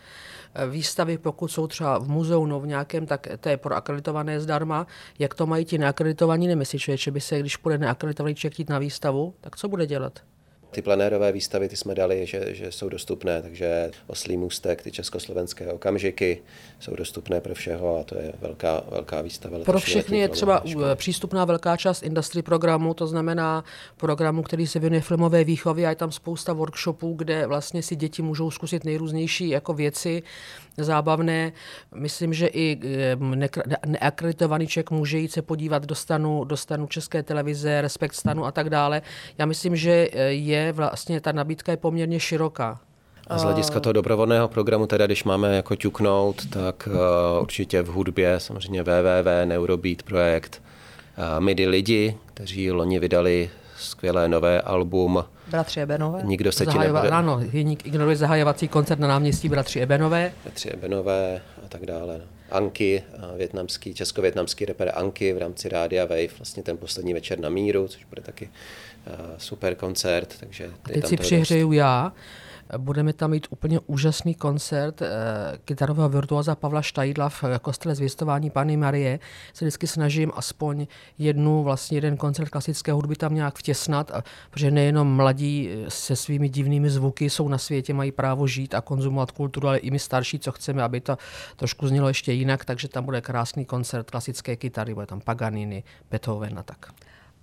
Výstavy, 0.71 1.19
pokud 1.19 1.49
jsou 1.49 1.67
třeba 1.67 1.99
v 1.99 2.09
muzeu 2.09 2.47
no 2.47 2.61
v 2.61 2.67
nějakém, 2.67 3.07
tak 3.07 3.27
to 3.41 3.49
je 3.49 3.57
pro 3.57 3.75
akreditované 3.75 4.41
zdarma. 4.41 4.87
Jak 5.19 5.35
to 5.35 5.47
mají 5.47 5.65
ti 5.65 5.79
neakreditovaní, 5.79 6.47
nemyslí 6.47 6.79
člověk, 6.79 7.01
že 7.01 7.11
by 7.11 7.21
se, 7.21 7.41
když 7.41 7.57
půjde 7.57 7.79
neakreditovaný 7.79 8.35
člověk 8.35 8.59
jít 8.59 8.69
na 8.69 8.79
výstavu, 8.79 9.35
tak 9.41 9.57
co 9.57 9.69
bude 9.69 9.87
dělat? 9.87 10.21
Ty 10.73 10.83
plenérové 10.83 11.33
výstavy 11.33 11.69
ty 11.69 11.77
jsme 11.77 11.95
dali, 11.95 12.27
že, 12.27 12.55
že 12.55 12.73
jsou 12.73 12.89
dostupné, 12.89 13.43
takže 13.43 13.91
Oslý 14.07 14.37
můstek, 14.37 14.83
ty 14.83 14.91
československé 14.91 15.73
okamžiky 15.73 16.43
jsou 16.81 16.97
dostupné 16.97 17.41
pro 17.41 17.55
všeho 17.55 17.99
a 17.99 18.05
to 18.05 18.19
je 18.19 18.33
velká, 18.41 18.83
velká 18.91 19.23
výstava. 19.23 19.59
Pro 19.59 19.81
všechny 19.81 20.19
je 20.19 20.29
třeba 20.29 20.63
přístupná 20.95 21.45
velká 21.45 21.77
část 21.77 22.03
industry 22.03 22.43
programu, 22.43 22.95
to 22.95 23.07
znamená 23.07 23.65
programu, 23.97 24.43
který 24.43 24.67
se 24.67 24.79
věnuje 24.79 25.01
filmové 25.01 25.45
výchově 25.45 25.87
a 25.87 25.91
je 25.91 25.97
tam 25.97 26.13
spousta 26.13 26.53
workshopů, 26.53 27.15
kde 27.15 27.47
vlastně 27.47 27.83
si 27.83 27.97
děti 27.97 28.23
můžou 28.23 28.51
zkusit 28.51 28.85
nejrůznější 28.85 29.49
jako 29.49 29.75
věci 29.75 30.23
zábavné. 30.77 31.53
Myslím, 31.95 32.35
že 32.35 32.47
i 32.47 32.79
neakreditovaný 33.87 34.67
člověk 34.67 34.91
může 34.91 35.19
jít 35.19 35.33
se 35.33 35.43
podívat 35.43 35.87
do 35.87 35.95
stanu, 35.95 36.45
do 36.45 36.57
stanu 36.57 36.87
České 36.87 37.23
televize, 37.23 37.81
Respekt 37.81 38.15
stanu 38.15 38.45
a 38.45 38.53
tak 38.53 38.71
dále. 38.71 39.03
Já 39.39 39.47
myslím, 39.47 39.77
že 39.77 40.09
je 40.29 40.62
vlastně 40.73 41.21
ta 41.21 41.33
nabídka 41.33 41.73
je 41.73 41.77
poměrně 41.77 42.21
široká. 42.21 42.81
A 43.27 43.39
z 43.39 43.43
hlediska 43.43 43.81
toho 43.81 43.93
dobrovolného 43.93 44.49
programu, 44.49 44.87
teda 44.87 45.07
když 45.07 45.25
máme 45.25 45.57
jako 45.57 45.77
ťuknout, 45.77 46.47
tak 46.51 46.89
uh, 46.93 47.43
určitě 47.43 47.83
v 47.83 47.87
hudbě, 47.87 48.41
samozřejmě 48.41 48.83
www, 48.83 49.29
Neurobeat 49.45 50.03
projekt, 50.03 50.63
uh, 51.19 51.45
MIDI 51.45 51.67
lidi, 51.67 52.17
kteří 52.27 52.71
loni 52.71 52.99
vydali 52.99 53.51
skvělé 53.77 54.29
nové 54.29 54.61
album. 54.61 55.25
Bratři 55.49 55.81
Ebenové? 55.81 56.23
Nikdo 56.25 56.53
se 56.53 56.65
Zahajova, 56.65 57.01
ti 57.01 57.05
nebude... 57.05 57.17
Ano, 57.17 57.41
ignoruje 57.85 58.17
zahajovací 58.17 58.69
koncert 58.69 58.99
na 58.99 59.09
náměstí 59.09 59.49
Bratři 59.49 59.81
Ebenové. 59.81 60.33
Bratři 60.45 60.69
Ebenové 60.69 61.41
a 61.65 61.69
tak 61.69 61.87
dále. 61.87 62.21
Anky, 62.51 63.03
větnamský, 63.37 63.95
česko-větnamský 63.95 64.65
reper 64.65 64.93
Anky 64.95 65.33
v 65.33 65.39
rámci 65.39 65.69
Rádia 65.69 66.05
Wave, 66.05 66.29
vlastně 66.39 66.63
ten 66.63 66.77
poslední 66.77 67.15
večer 67.15 67.39
na 67.39 67.49
míru, 67.49 67.89
což 67.89 68.05
bude 68.05 68.23
taky 68.23 68.51
super 69.37 69.75
koncert. 69.75 70.37
Takže 70.41 70.71
teď 70.83 71.07
si 71.07 71.17
přihřeju 71.17 71.73
já. 71.73 72.13
Budeme 72.79 73.13
tam 73.13 73.31
mít 73.31 73.47
úplně 73.51 73.81
úžasný 73.87 74.35
koncert 74.35 75.03
eh, 75.03 75.09
kytarového 75.65 76.09
virtuóza 76.09 76.55
Pavla 76.55 76.83
Štajdla 76.83 77.29
v 77.29 77.45
kostele 77.63 77.95
zvěstování 77.95 78.51
Pany 78.51 78.77
Marie. 78.77 79.19
Se 79.55 79.65
vždycky 79.65 79.87
snažím 79.87 80.33
aspoň 80.35 80.87
jednu, 81.19 81.63
vlastně 81.63 81.97
jeden 81.97 82.17
koncert 82.17 82.49
klasické 82.49 82.93
hudby 82.93 83.17
tam 83.17 83.35
nějak 83.35 83.59
vtěsnat, 83.59 84.11
a, 84.11 84.23
protože 84.51 84.71
nejenom 84.71 85.17
mladí 85.17 85.71
eh, 85.71 85.91
se 85.91 86.17
svými 86.17 86.49
divnými 86.49 86.91
zvuky 86.91 87.31
jsou 87.31 87.49
na 87.49 87.59
světě, 87.59 87.95
mají 87.95 88.13
právo 88.13 88.47
žít 88.47 88.75
a 88.75 88.81
konzumovat 88.81 89.31
kulturu, 89.31 89.69
ale 89.69 89.79
i 89.79 89.91
my 89.91 89.99
starší, 89.99 90.39
co 90.39 90.53
chceme, 90.53 90.83
aby 90.83 91.01
to 91.01 91.19
trošku 91.57 91.89
znělo 91.89 92.09
ještě 92.09 92.33
jinak, 92.33 92.65
takže 92.65 92.89
tam 92.89 93.05
bude 93.05 93.21
krásný 93.21 93.65
koncert 93.65 94.11
klasické 94.11 94.57
kytary, 94.57 94.95
bude 94.95 95.07
tam 95.07 95.21
Paganini, 95.21 95.85
Beethoven 96.11 96.59
a 96.59 96.63
tak. 96.63 96.87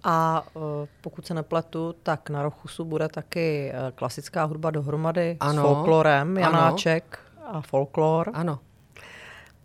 A 0.04 0.44
e, 0.48 0.88
pokud 1.02 1.28
se 1.28 1.34
nepletu, 1.34 1.96
tak 2.04 2.30
na 2.30 2.44
Rochusu 2.44 2.86
bude 2.86 3.08
taky 3.08 3.72
e, 3.72 3.92
klasická 3.92 4.44
hudba 4.44 4.72
dohromady 4.72 5.38
ano, 5.40 5.62
s 5.62 5.66
folklorem, 5.66 6.38
Janáček 6.38 7.20
ano. 7.46 7.58
a 7.58 7.62
folklor. 7.62 8.32
Ano 8.34 8.60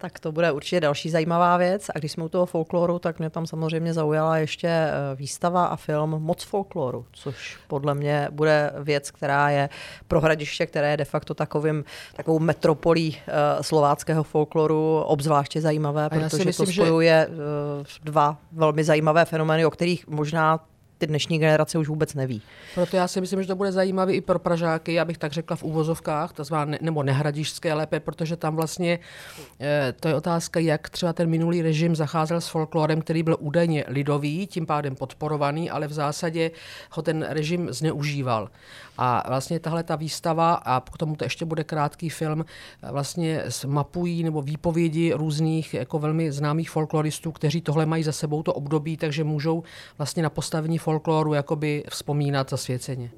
tak 0.05 0.21
to 0.21 0.33
bude 0.33 0.53
určitě 0.53 0.81
další 0.81 1.11
zajímavá 1.11 1.57
věc. 1.57 1.91
A 1.95 1.99
když 1.99 2.13
jsme 2.13 2.25
u 2.25 2.29
toho 2.29 2.47
folkloru, 2.47 2.99
tak 2.99 3.19
mě 3.19 3.31
tam 3.31 3.47
samozřejmě 3.47 3.95
zaujala 3.95 4.39
ještě 4.39 4.69
eh, 4.69 4.93
výstava 5.15 5.67
a 5.67 5.77
film 5.77 6.11
Moc 6.11 6.43
folkloru, 6.43 7.07
což 7.13 7.59
podle 7.69 7.95
mě 7.95 8.29
bude 8.31 8.73
věc, 8.79 9.11
která 9.11 9.51
je 9.51 9.69
pro 10.09 10.21
hradiště, 10.21 10.67
které 10.67 10.91
je 10.91 10.97
de 10.97 11.05
facto 11.05 11.35
takovým, 11.35 11.85
takovou 12.17 12.39
metropolí 12.39 13.09
uh, 13.09 13.63
slováckého 13.63 14.23
folkloru 14.23 15.01
obzvláště 15.01 15.61
zajímavé, 15.61 16.09
protože 16.09 16.45
myslím, 16.45 16.67
to 16.67 16.73
spojuje 16.73 17.27
že... 17.31 17.35
uh, 17.37 18.05
dva 18.05 18.37
velmi 18.53 18.85
zajímavé 18.85 19.25
fenomény, 19.25 19.67
o 19.67 19.71
kterých 19.71 20.07
možná 20.07 20.61
ty 21.07 21.09
dnešní 21.09 21.39
generace 21.39 21.79
už 21.79 21.89
vůbec 21.89 22.15
neví. 22.15 22.43
Proto 22.75 22.97
já 22.97 23.09
si 23.09 23.21
myslím, 23.21 23.43
že 23.43 23.49
to 23.49 23.57
bude 23.57 23.73
zajímavé 23.73 24.13
i 24.13 24.21
pro 24.21 24.39
Pražáky, 24.39 25.01
abych 25.01 25.19
tak 25.19 25.33
řekla 25.33 25.57
v 25.57 25.63
úvozovkách, 25.63 26.33
to 26.33 26.45
znamená, 26.45 26.79
nebo 26.81 27.03
nehradišské 27.03 27.75
lépe, 27.75 28.01
protože 28.01 28.37
tam 28.37 28.57
vlastně 28.57 28.99
e, 29.61 29.95
to 30.01 30.09
je 30.09 30.15
otázka, 30.15 30.61
jak 30.61 30.91
třeba 30.91 31.13
ten 31.13 31.31
minulý 31.31 31.63
režim 31.63 31.97
zacházel 31.97 32.41
s 32.41 32.49
folklorem, 32.49 33.01
který 33.01 33.23
byl 33.23 33.37
údajně 33.41 33.85
lidový, 33.89 34.47
tím 34.47 34.67
pádem 34.67 34.97
podporovaný, 34.97 35.71
ale 35.71 35.87
v 35.87 35.93
zásadě 35.93 36.51
ho 36.91 37.03
ten 37.03 37.27
režim 37.29 37.73
zneužíval. 37.73 38.51
A 38.99 39.25
vlastně 39.29 39.61
tahle 39.61 39.83
ta 39.83 39.97
výstava, 39.97 40.55
a 40.55 40.81
k 40.81 40.99
tomu 40.99 41.17
to 41.17 41.25
ještě 41.25 41.45
bude 41.45 41.65
krátký 41.65 42.09
film, 42.09 42.45
vlastně 42.91 43.43
mapují 43.67 44.23
nebo 44.23 44.43
výpovědi 44.43 45.13
různých 45.13 45.75
jako 45.75 45.99
velmi 45.99 46.33
známých 46.33 46.71
folkloristů, 46.71 47.33
kteří 47.33 47.61
tohle 47.61 47.87
mají 47.87 48.03
za 48.05 48.13
sebou 48.13 48.43
to 48.43 48.55
období, 48.55 48.97
takže 48.97 49.25
můžou 49.25 49.63
vlastně 49.99 50.23
na 50.23 50.31
postavení 50.31 50.79
folkloru 50.79 50.94
jakoby 51.35 51.85
vzpomínat 51.89 52.51
zasvěceně. 52.51 53.11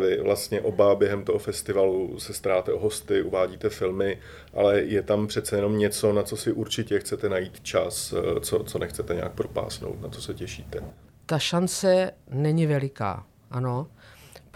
Vy 0.00 0.20
vlastně 0.22 0.60
oba 0.60 0.94
během 0.94 1.24
toho 1.24 1.38
festivalu 1.38 2.18
se 2.18 2.34
staráte 2.34 2.72
o 2.72 2.78
hosty, 2.78 3.22
uvádíte 3.22 3.68
filmy, 3.68 4.18
ale 4.54 4.80
je 4.80 5.02
tam 5.02 5.26
přece 5.26 5.56
jenom 5.56 5.78
něco, 5.78 6.12
na 6.12 6.22
co 6.22 6.36
si 6.36 6.52
určitě 6.52 6.98
chcete 6.98 7.28
najít 7.28 7.60
čas, 7.60 8.14
co, 8.40 8.64
co 8.64 8.78
nechcete 8.78 9.14
nějak 9.14 9.32
propásnout, 9.32 10.00
na 10.00 10.08
co 10.08 10.22
se 10.22 10.34
těšíte. 10.34 10.80
Ta 11.26 11.38
šance 11.38 12.10
není 12.30 12.66
veliká, 12.66 13.26
ano. 13.50 13.86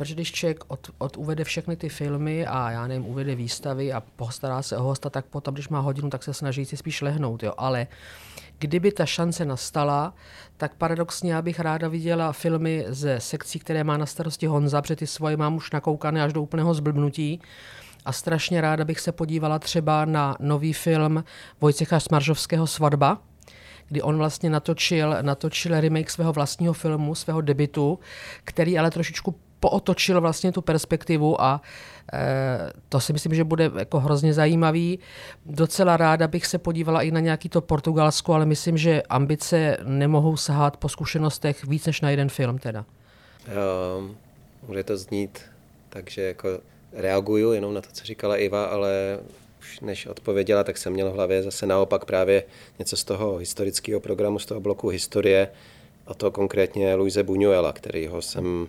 Protože 0.00 0.14
když 0.14 0.32
člověk 0.32 0.64
od, 0.68 0.90
od 0.98 1.16
uvede 1.16 1.44
všechny 1.44 1.76
ty 1.76 1.88
filmy 1.88 2.46
a 2.46 2.70
já 2.70 2.86
nevím, 2.86 3.06
uvede 3.06 3.34
výstavy 3.34 3.92
a 3.92 4.00
postará 4.00 4.62
se 4.62 4.76
o 4.76 4.82
hosta, 4.82 5.10
tak 5.10 5.26
potom, 5.26 5.54
když 5.54 5.68
má 5.68 5.80
hodinu, 5.80 6.10
tak 6.10 6.22
se 6.22 6.34
snaží 6.34 6.64
si 6.64 6.76
spíš 6.76 7.02
lehnout. 7.02 7.42
Jo. 7.42 7.52
Ale 7.58 7.86
kdyby 8.58 8.92
ta 8.92 9.06
šance 9.06 9.44
nastala, 9.44 10.14
tak 10.56 10.74
paradoxně 10.74 11.32
já 11.32 11.42
bych 11.42 11.60
ráda 11.60 11.88
viděla 11.88 12.32
filmy 12.32 12.84
ze 12.88 13.20
sekcí, 13.20 13.58
které 13.58 13.84
má 13.84 13.96
na 13.96 14.06
starosti 14.06 14.46
Honza, 14.46 14.82
protože 14.82 14.96
ty 14.96 15.06
svoje 15.06 15.36
mám 15.36 15.56
už 15.56 15.70
nakoukané 15.70 16.22
až 16.22 16.32
do 16.32 16.42
úplného 16.42 16.74
zblbnutí. 16.74 17.40
A 18.04 18.12
strašně 18.12 18.60
ráda 18.60 18.84
bych 18.84 19.00
se 19.00 19.12
podívala 19.12 19.58
třeba 19.58 20.04
na 20.04 20.36
nový 20.40 20.72
film 20.72 21.24
Vojcecha 21.60 22.00
Smaržovského 22.00 22.66
Svatba, 22.66 23.18
kdy 23.88 24.02
on 24.02 24.16
vlastně 24.16 24.50
natočil, 24.50 25.16
natočil 25.22 25.80
remake 25.80 26.10
svého 26.10 26.32
vlastního 26.32 26.72
filmu, 26.72 27.14
svého 27.14 27.40
debitu, 27.40 27.98
který 28.44 28.78
ale 28.78 28.90
trošičku 28.90 29.34
pootočil 29.60 30.20
vlastně 30.20 30.52
tu 30.52 30.62
perspektivu 30.62 31.42
a 31.42 31.60
e, 32.12 32.72
to 32.88 33.00
si 33.00 33.12
myslím, 33.12 33.34
že 33.34 33.44
bude 33.44 33.70
jako 33.78 34.00
hrozně 34.00 34.34
zajímavý. 34.34 34.98
Docela 35.46 35.96
ráda 35.96 36.28
bych 36.28 36.46
se 36.46 36.58
podívala 36.58 37.02
i 37.02 37.10
na 37.10 37.20
nějaký 37.20 37.48
to 37.48 37.60
Portugalsko, 37.60 38.34
ale 38.34 38.46
myslím, 38.46 38.78
že 38.78 39.02
ambice 39.02 39.76
nemohou 39.84 40.36
sahat 40.36 40.76
po 40.76 40.88
zkušenostech 40.88 41.64
víc 41.64 41.86
než 41.86 42.00
na 42.00 42.10
jeden 42.10 42.28
film 42.28 42.58
teda. 42.58 42.84
Um, 43.98 44.16
může 44.68 44.84
to 44.84 44.96
znít 44.96 45.40
takže 45.90 46.22
jako 46.22 46.48
reaguju 46.92 47.52
jenom 47.52 47.74
na 47.74 47.80
to, 47.80 47.88
co 47.92 48.04
říkala 48.04 48.36
Iva, 48.36 48.64
ale 48.64 49.18
už 49.60 49.80
než 49.80 50.06
odpověděla, 50.06 50.64
tak 50.64 50.78
jsem 50.78 50.92
měl 50.92 51.10
v 51.10 51.14
hlavě 51.14 51.42
zase 51.42 51.66
naopak 51.66 52.04
právě 52.04 52.44
něco 52.78 52.96
z 52.96 53.04
toho 53.04 53.36
historického 53.36 54.00
programu, 54.00 54.38
z 54.38 54.46
toho 54.46 54.60
bloku 54.60 54.88
historie, 54.88 55.48
a 56.06 56.14
to 56.14 56.30
konkrétně 56.30 56.94
Luise 56.94 57.22
Buñuela, 57.22 57.72
kterýho 57.72 58.22
jsem 58.22 58.68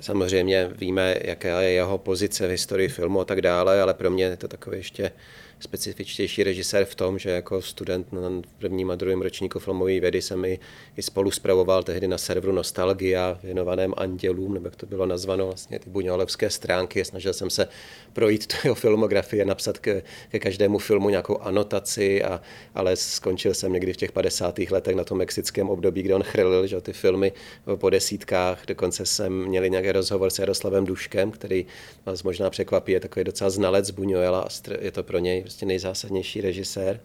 Samozřejmě 0.00 0.70
víme, 0.74 1.14
jaká 1.20 1.60
je 1.60 1.70
jeho 1.70 1.98
pozice 1.98 2.46
v 2.46 2.50
historii 2.50 2.88
filmu 2.88 3.20
a 3.20 3.24
tak 3.24 3.40
dále, 3.40 3.80
ale 3.82 3.94
pro 3.94 4.10
mě 4.10 4.24
je 4.24 4.36
to 4.36 4.48
takový 4.48 4.76
ještě 4.76 5.12
specifičtější 5.60 6.42
režisér 6.42 6.84
v 6.84 6.94
tom, 6.94 7.18
že 7.18 7.30
jako 7.30 7.62
student 7.62 8.12
na 8.12 8.42
prvním 8.58 8.90
a 8.90 8.94
druhém 8.94 9.22
ročníku 9.22 9.58
filmové 9.58 10.00
vědy 10.00 10.22
jsem 10.22 10.44
i, 10.44 10.58
i 10.96 11.02
spolu 11.02 11.30
zpravoval 11.30 11.82
tehdy 11.82 12.08
na 12.08 12.18
serveru 12.18 12.52
Nostalgia 12.52 13.38
věnovaném 13.42 13.94
Andělům, 13.96 14.54
nebo 14.54 14.66
jak 14.66 14.76
to 14.76 14.86
bylo 14.86 15.06
nazvano, 15.06 15.46
vlastně 15.46 15.78
ty 15.78 15.90
buňovalevské 15.90 16.50
stránky. 16.50 17.04
Snažil 17.04 17.32
jsem 17.32 17.50
se 17.50 17.68
projít 18.12 18.46
tu 18.46 18.56
jeho 18.64 18.74
filmografii, 18.74 19.44
napsat 19.44 19.78
ke, 19.78 20.02
ke 20.30 20.38
každému 20.38 20.78
filmu 20.78 21.10
nějakou 21.10 21.38
anotaci, 21.38 22.22
a, 22.22 22.40
ale 22.74 22.96
skončil 22.96 23.54
jsem 23.54 23.72
někdy 23.72 23.92
v 23.92 23.96
těch 23.96 24.12
50. 24.12 24.58
letech 24.58 24.96
na 24.96 25.04
tom 25.04 25.18
mexickém 25.18 25.68
období, 25.68 26.02
kde 26.02 26.14
on 26.14 26.22
chrlil 26.22 26.66
že, 26.66 26.80
ty 26.80 26.92
filmy 26.92 27.32
po 27.76 27.90
desítkách. 27.90 28.66
Dokonce 28.66 29.06
jsem 29.06 29.32
měl 29.32 29.68
nějaký 29.68 29.92
rozhovor 29.92 30.30
s 30.30 30.38
Jaroslavem 30.38 30.84
Duškem, 30.84 31.30
který 31.30 31.66
vás 32.06 32.22
možná 32.22 32.50
překvapí, 32.50 32.92
je 32.92 33.00
takový 33.00 33.24
docela 33.24 33.50
znalec 33.50 33.90
Buñuela 33.90 34.40
a 34.40 34.48
je 34.80 34.92
to 34.92 35.02
pro 35.02 35.18
něj 35.18 35.45
prostě 35.46 35.66
nejzásadnější 35.66 36.40
režisér, 36.40 37.00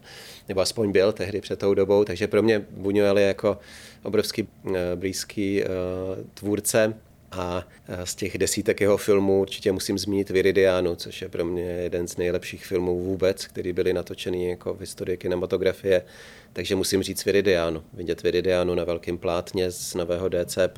nebo 0.50 0.62
aspoň 0.62 0.92
byl 0.92 1.12
tehdy 1.12 1.42
před 1.42 1.60
tou 1.60 1.74
dobou, 1.74 2.04
takže 2.04 2.28
pro 2.28 2.44
mě 2.44 2.66
Buñuel 2.82 3.18
je 3.18 3.28
jako 3.28 3.58
obrovský 4.04 4.48
eh, 4.66 4.72
blízký 4.96 5.64
uh, 5.64 5.70
tvůrce 6.34 6.94
a 7.32 7.68
eh, 7.88 8.06
z 8.06 8.16
těch 8.16 8.38
desítek 8.38 8.82
jeho 8.82 8.98
filmů 8.98 9.42
určitě 9.42 9.72
musím 9.72 9.98
zmínit 9.98 10.30
Viridianu, 10.30 10.96
což 10.96 11.22
je 11.22 11.30
pro 11.30 11.46
mě 11.46 11.64
jeden 11.64 12.08
z 12.08 12.18
nejlepších 12.18 12.66
filmů 12.66 13.04
vůbec, 13.04 13.48
který 13.48 13.74
byly 13.74 13.94
natočený 13.94 14.50
jako 14.50 14.74
v 14.74 14.80
historii 14.80 15.18
kinematografie. 15.18 16.06
Takže 16.54 16.76
musím 16.76 17.04
říct 17.04 17.26
Viridianu. 17.26 17.84
Vidět 17.94 18.24
Viridianu 18.24 18.76
na 18.76 18.84
velkém 18.84 19.18
plátně 19.18 19.72
z 19.72 19.96
nového 19.96 20.30
DCP 20.30 20.78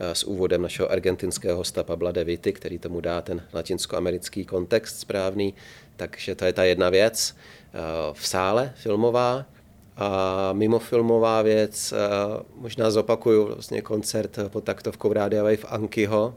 s 0.00 0.24
úvodem 0.24 0.62
našeho 0.62 0.92
argentinského 0.92 1.56
hosta 1.56 1.82
Pabla 1.82 2.12
De 2.12 2.24
Vity, 2.24 2.52
který 2.52 2.78
tomu 2.78 3.00
dá 3.00 3.22
ten 3.22 3.42
latinskoamerický 3.52 4.44
kontext 4.44 4.98
správný. 4.98 5.54
Takže 5.96 6.34
to 6.34 6.44
je 6.44 6.52
ta 6.52 6.64
jedna 6.64 6.90
věc. 6.90 7.36
Eh, 7.36 7.78
v 8.12 8.26
sále 8.26 8.72
filmová 8.76 9.46
a 9.96 10.52
mimo 10.52 10.78
filmová 10.78 11.42
věc, 11.42 11.92
eh, 11.92 11.96
možná 12.56 12.90
zopakuju 12.90 13.46
vlastně 13.46 13.82
koncert 13.82 14.38
pod 14.48 14.64
taktovkou 14.64 15.12
Rádia 15.12 15.42
Wave 15.42 15.64
Ankyho, 15.68 16.34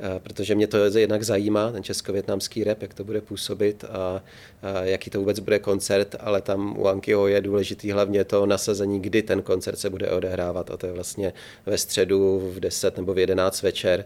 Eh, 0.00 0.20
protože 0.20 0.54
mě 0.54 0.66
to 0.66 0.76
jednak 0.76 1.22
zajímá, 1.22 1.72
ten 1.72 1.82
česko-větnamský 1.82 2.64
rap, 2.64 2.82
jak 2.82 2.94
to 2.94 3.04
bude 3.04 3.20
působit 3.20 3.84
a, 3.84 4.22
a 4.62 4.82
jaký 4.82 5.10
to 5.10 5.18
vůbec 5.18 5.38
bude 5.38 5.58
koncert, 5.58 6.16
ale 6.20 6.40
tam 6.40 6.78
u 6.78 6.88
Ankyho 6.88 7.28
je 7.28 7.40
důležitý 7.40 7.90
hlavně 7.90 8.24
to 8.24 8.46
nasazení, 8.46 9.00
kdy 9.00 9.22
ten 9.22 9.42
koncert 9.42 9.78
se 9.78 9.90
bude 9.90 10.10
odehrávat 10.10 10.70
a 10.70 10.76
to 10.76 10.86
je 10.86 10.92
vlastně 10.92 11.32
ve 11.66 11.78
středu 11.78 12.50
v 12.54 12.60
10 12.60 12.96
nebo 12.96 13.14
v 13.14 13.18
11 13.18 13.62
večer, 13.62 14.04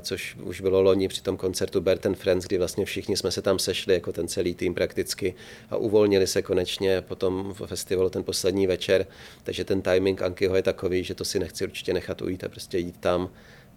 což 0.00 0.36
už 0.42 0.60
bylo 0.60 0.82
loni 0.82 1.08
při 1.08 1.22
tom 1.22 1.36
koncertu 1.36 1.80
Bert 1.80 2.06
Friends, 2.14 2.46
kdy 2.46 2.58
vlastně 2.58 2.84
všichni 2.84 3.16
jsme 3.16 3.30
se 3.30 3.42
tam 3.42 3.58
sešli, 3.58 3.94
jako 3.94 4.12
ten 4.12 4.28
celý 4.28 4.54
tým 4.54 4.74
prakticky 4.74 5.34
a 5.70 5.76
uvolnili 5.76 6.26
se 6.26 6.42
konečně 6.42 7.00
potom 7.00 7.54
v 7.54 7.66
festivalu 7.66 8.10
ten 8.10 8.24
poslední 8.24 8.66
večer, 8.66 9.06
takže 9.42 9.64
ten 9.64 9.82
timing 9.82 10.22
Ankyho 10.22 10.56
je 10.56 10.62
takový, 10.62 11.04
že 11.04 11.14
to 11.14 11.24
si 11.24 11.38
nechci 11.38 11.64
určitě 11.64 11.94
nechat 11.94 12.22
ujít 12.22 12.44
a 12.44 12.48
prostě 12.48 12.78
jít 12.78 12.96
tam 13.00 13.30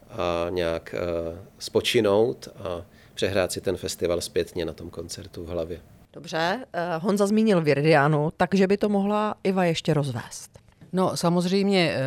a 0.10 0.48
nějak 0.50 0.96
uh, 0.98 1.38
spočinout 1.60 2.50
a 2.56 2.86
přehrát 3.14 3.52
si 3.52 3.62
ten 3.62 3.78
festival 3.78 4.22
zpětně 4.22 4.66
na 4.66 4.74
tom 4.74 4.90
koncertu 4.90 5.44
v 5.44 5.48
hlavě. 5.48 5.80
Dobře, 6.14 6.66
uh, 6.76 7.04
Honza 7.04 7.28
zmínil 7.28 7.62
Virdianu, 7.62 8.32
takže 8.38 8.68
by 8.68 8.78
to 8.78 8.90
mohla 8.90 9.36
Iva 9.44 9.66
ještě 9.66 9.94
rozvést. 9.94 10.55
No 10.96 11.18
samozřejmě 11.18 11.96
eh, 11.96 12.02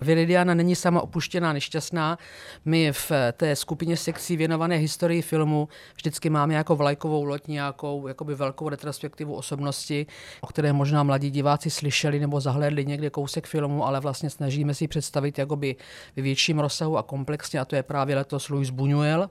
Viridiana 0.00 0.54
není 0.54 0.76
sama 0.76 1.00
opuštěná, 1.00 1.52
nešťastná. 1.52 2.18
My 2.64 2.92
v 2.92 3.12
té 3.32 3.56
skupině 3.56 3.96
sekcí 3.96 4.36
věnované 4.36 4.76
historii 4.76 5.22
filmu 5.22 5.68
vždycky 5.96 6.30
máme 6.30 6.54
jako 6.54 6.76
vlajkovou 6.76 7.24
loď 7.24 7.46
nějakou 7.48 8.08
jakoby 8.08 8.34
velkou 8.34 8.68
retrospektivu 8.68 9.34
osobnosti, 9.34 10.06
o 10.40 10.46
které 10.46 10.72
možná 10.72 11.02
mladí 11.02 11.30
diváci 11.30 11.70
slyšeli 11.70 12.20
nebo 12.20 12.40
zahlédli 12.40 12.86
někde 12.86 13.10
kousek 13.10 13.46
filmu, 13.46 13.86
ale 13.86 14.00
vlastně 14.00 14.30
snažíme 14.30 14.74
si 14.74 14.88
představit 14.88 15.38
jakoby 15.38 15.76
ve 16.16 16.22
větším 16.22 16.58
rozsahu 16.58 16.98
a 16.98 17.02
komplexně 17.02 17.60
a 17.60 17.64
to 17.64 17.76
je 17.76 17.82
právě 17.82 18.16
letos 18.16 18.48
Louis 18.48 18.70
Buñuel. 18.70 19.28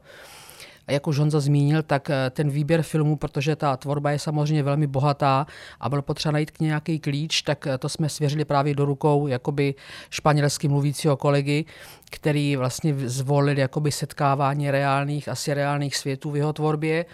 A 0.87 0.91
jak 0.91 1.07
už 1.07 1.19
Honza 1.19 1.39
zmínil, 1.39 1.83
tak 1.83 2.09
eh, 2.09 2.29
ten 2.29 2.49
výběr 2.49 2.81
filmů, 2.81 3.15
protože 3.15 3.55
ta 3.55 3.77
tvorba 3.77 4.11
je 4.11 4.19
samozřejmě 4.19 4.63
velmi 4.63 4.87
bohatá 4.87 5.47
a 5.79 5.89
bylo 5.89 6.01
potřeba 6.01 6.31
najít 6.31 6.51
k 6.51 6.59
nějaký 6.59 6.99
klíč, 6.99 7.41
tak 7.41 7.67
eh, 7.67 7.77
to 7.77 7.89
jsme 7.89 8.09
svěřili 8.09 8.45
právě 8.45 8.75
do 8.75 8.85
rukou 8.85 9.27
jakoby 9.27 9.75
španělsky 10.09 10.67
mluvícího 10.67 11.17
kolegy, 11.17 11.65
který 12.11 12.55
vlastně 12.55 12.95
zvolil 13.09 13.57
jakoby 13.57 13.91
setkávání 13.91 14.71
reálných, 14.71 15.29
asi 15.29 15.53
reálných 15.53 15.95
světů 15.95 16.31
v 16.31 16.37
jeho 16.37 16.53
tvorbě. 16.53 17.05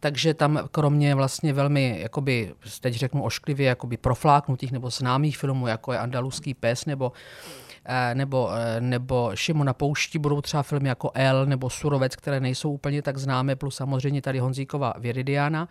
Takže 0.00 0.34
tam 0.34 0.60
kromě 0.70 1.14
vlastně 1.14 1.52
velmi, 1.52 1.98
jakoby, 2.00 2.54
teď 2.80 2.94
řeknu 2.94 3.22
ošklivě, 3.22 3.66
jakoby 3.66 3.96
profláknutých 3.96 4.72
nebo 4.72 4.90
známých 4.90 5.38
filmů, 5.38 5.66
jako 5.66 5.92
je 5.92 5.98
Andaluský 5.98 6.54
pes 6.54 6.86
nebo 6.86 7.12
Eh, 7.12 7.65
nebo, 8.14 8.50
eh, 8.52 8.80
nebo 8.80 9.30
Šimo 9.34 9.64
na 9.64 9.72
poušti 9.72 10.18
budou 10.18 10.40
třeba 10.40 10.62
filmy 10.62 10.88
jako 10.88 11.10
El 11.14 11.46
nebo 11.46 11.70
Surovec, 11.70 12.16
které 12.16 12.40
nejsou 12.40 12.72
úplně 12.72 13.02
tak 13.02 13.18
známé, 13.18 13.56
plus 13.56 13.76
samozřejmě 13.76 14.22
tady 14.22 14.38
Honzíková 14.38 14.94
Viridiana. 14.98 15.68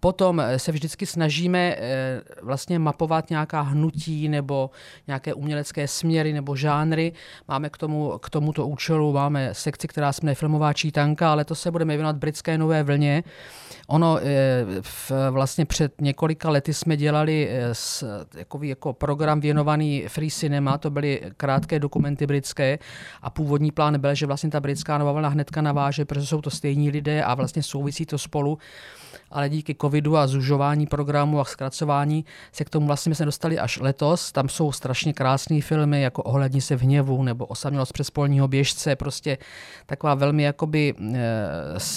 Potom 0.00 0.40
eh, 0.40 0.58
se 0.58 0.72
vždycky 0.72 1.06
snažíme 1.06 1.76
vlastně 2.42 2.78
mapovat 2.78 3.30
nějaká 3.30 3.60
hnutí 3.60 4.28
nebo 4.28 4.70
nějaké 5.06 5.34
umělecké 5.34 5.88
směry 5.88 6.32
nebo 6.32 6.56
žánry. 6.56 7.12
Máme 7.48 7.70
k, 7.70 7.78
tomu, 7.78 8.18
k 8.18 8.30
tomuto 8.30 8.66
účelu 8.66 9.12
máme 9.12 9.54
sekci, 9.54 9.88
která 9.88 10.12
jmenuje 10.22 10.34
Filmová 10.34 10.72
čítanka, 10.72 11.32
ale 11.32 11.44
to 11.44 11.54
se 11.54 11.70
budeme 11.70 11.96
věnovat 11.96 12.16
britské 12.16 12.58
nové 12.58 12.82
vlně. 12.82 13.24
Ono 13.88 14.18
v, 14.80 15.12
vlastně 15.30 15.64
před 15.64 16.00
několika 16.00 16.50
lety 16.50 16.74
jsme 16.74 16.96
dělali 16.96 17.50
s, 17.72 18.04
jakový, 18.36 18.68
jako 18.68 18.92
program 18.92 19.40
věnovaný 19.40 20.04
Free 20.08 20.30
Cinema, 20.30 20.78
to 20.78 20.90
byly 20.90 21.20
krátké 21.36 21.78
dokumenty 21.78 22.26
britské 22.26 22.78
a 23.22 23.30
původní 23.30 23.70
plán 23.70 24.00
byl, 24.00 24.14
že 24.14 24.26
vlastně 24.26 24.50
ta 24.50 24.60
britská 24.60 24.98
nová 24.98 25.12
vlna 25.12 25.28
hnedka 25.28 25.62
naváže, 25.62 26.04
protože 26.04 26.26
jsou 26.26 26.40
to 26.40 26.50
stejní 26.50 26.90
lidé 26.90 27.22
a 27.22 27.34
vlastně 27.34 27.62
souvisí 27.62 28.06
to 28.06 28.18
spolu 28.18 28.58
ale 29.30 29.48
díky 29.48 29.76
covidu 29.80 30.16
a 30.16 30.26
zužování 30.26 30.86
programu 30.86 31.40
a 31.40 31.44
zkracování 31.44 32.24
se 32.52 32.64
k 32.64 32.70
tomu 32.70 32.86
vlastně 32.86 33.14
jsme 33.14 33.24
dostali 33.24 33.58
až 33.58 33.80
letos. 33.80 34.32
Tam 34.32 34.48
jsou 34.48 34.72
strašně 34.72 35.12
krásné 35.12 35.60
filmy, 35.60 36.02
jako 36.02 36.22
Ohlední 36.22 36.60
se 36.60 36.76
v 36.76 36.82
hněvu 36.82 37.22
nebo 37.22 37.46
Osamělost 37.46 37.92
přes 37.92 38.10
polního 38.10 38.48
běžce, 38.48 38.96
prostě 38.96 39.38
taková 39.86 40.14
velmi 40.14 40.42
jakoby 40.42 40.94
eh, 40.98 41.14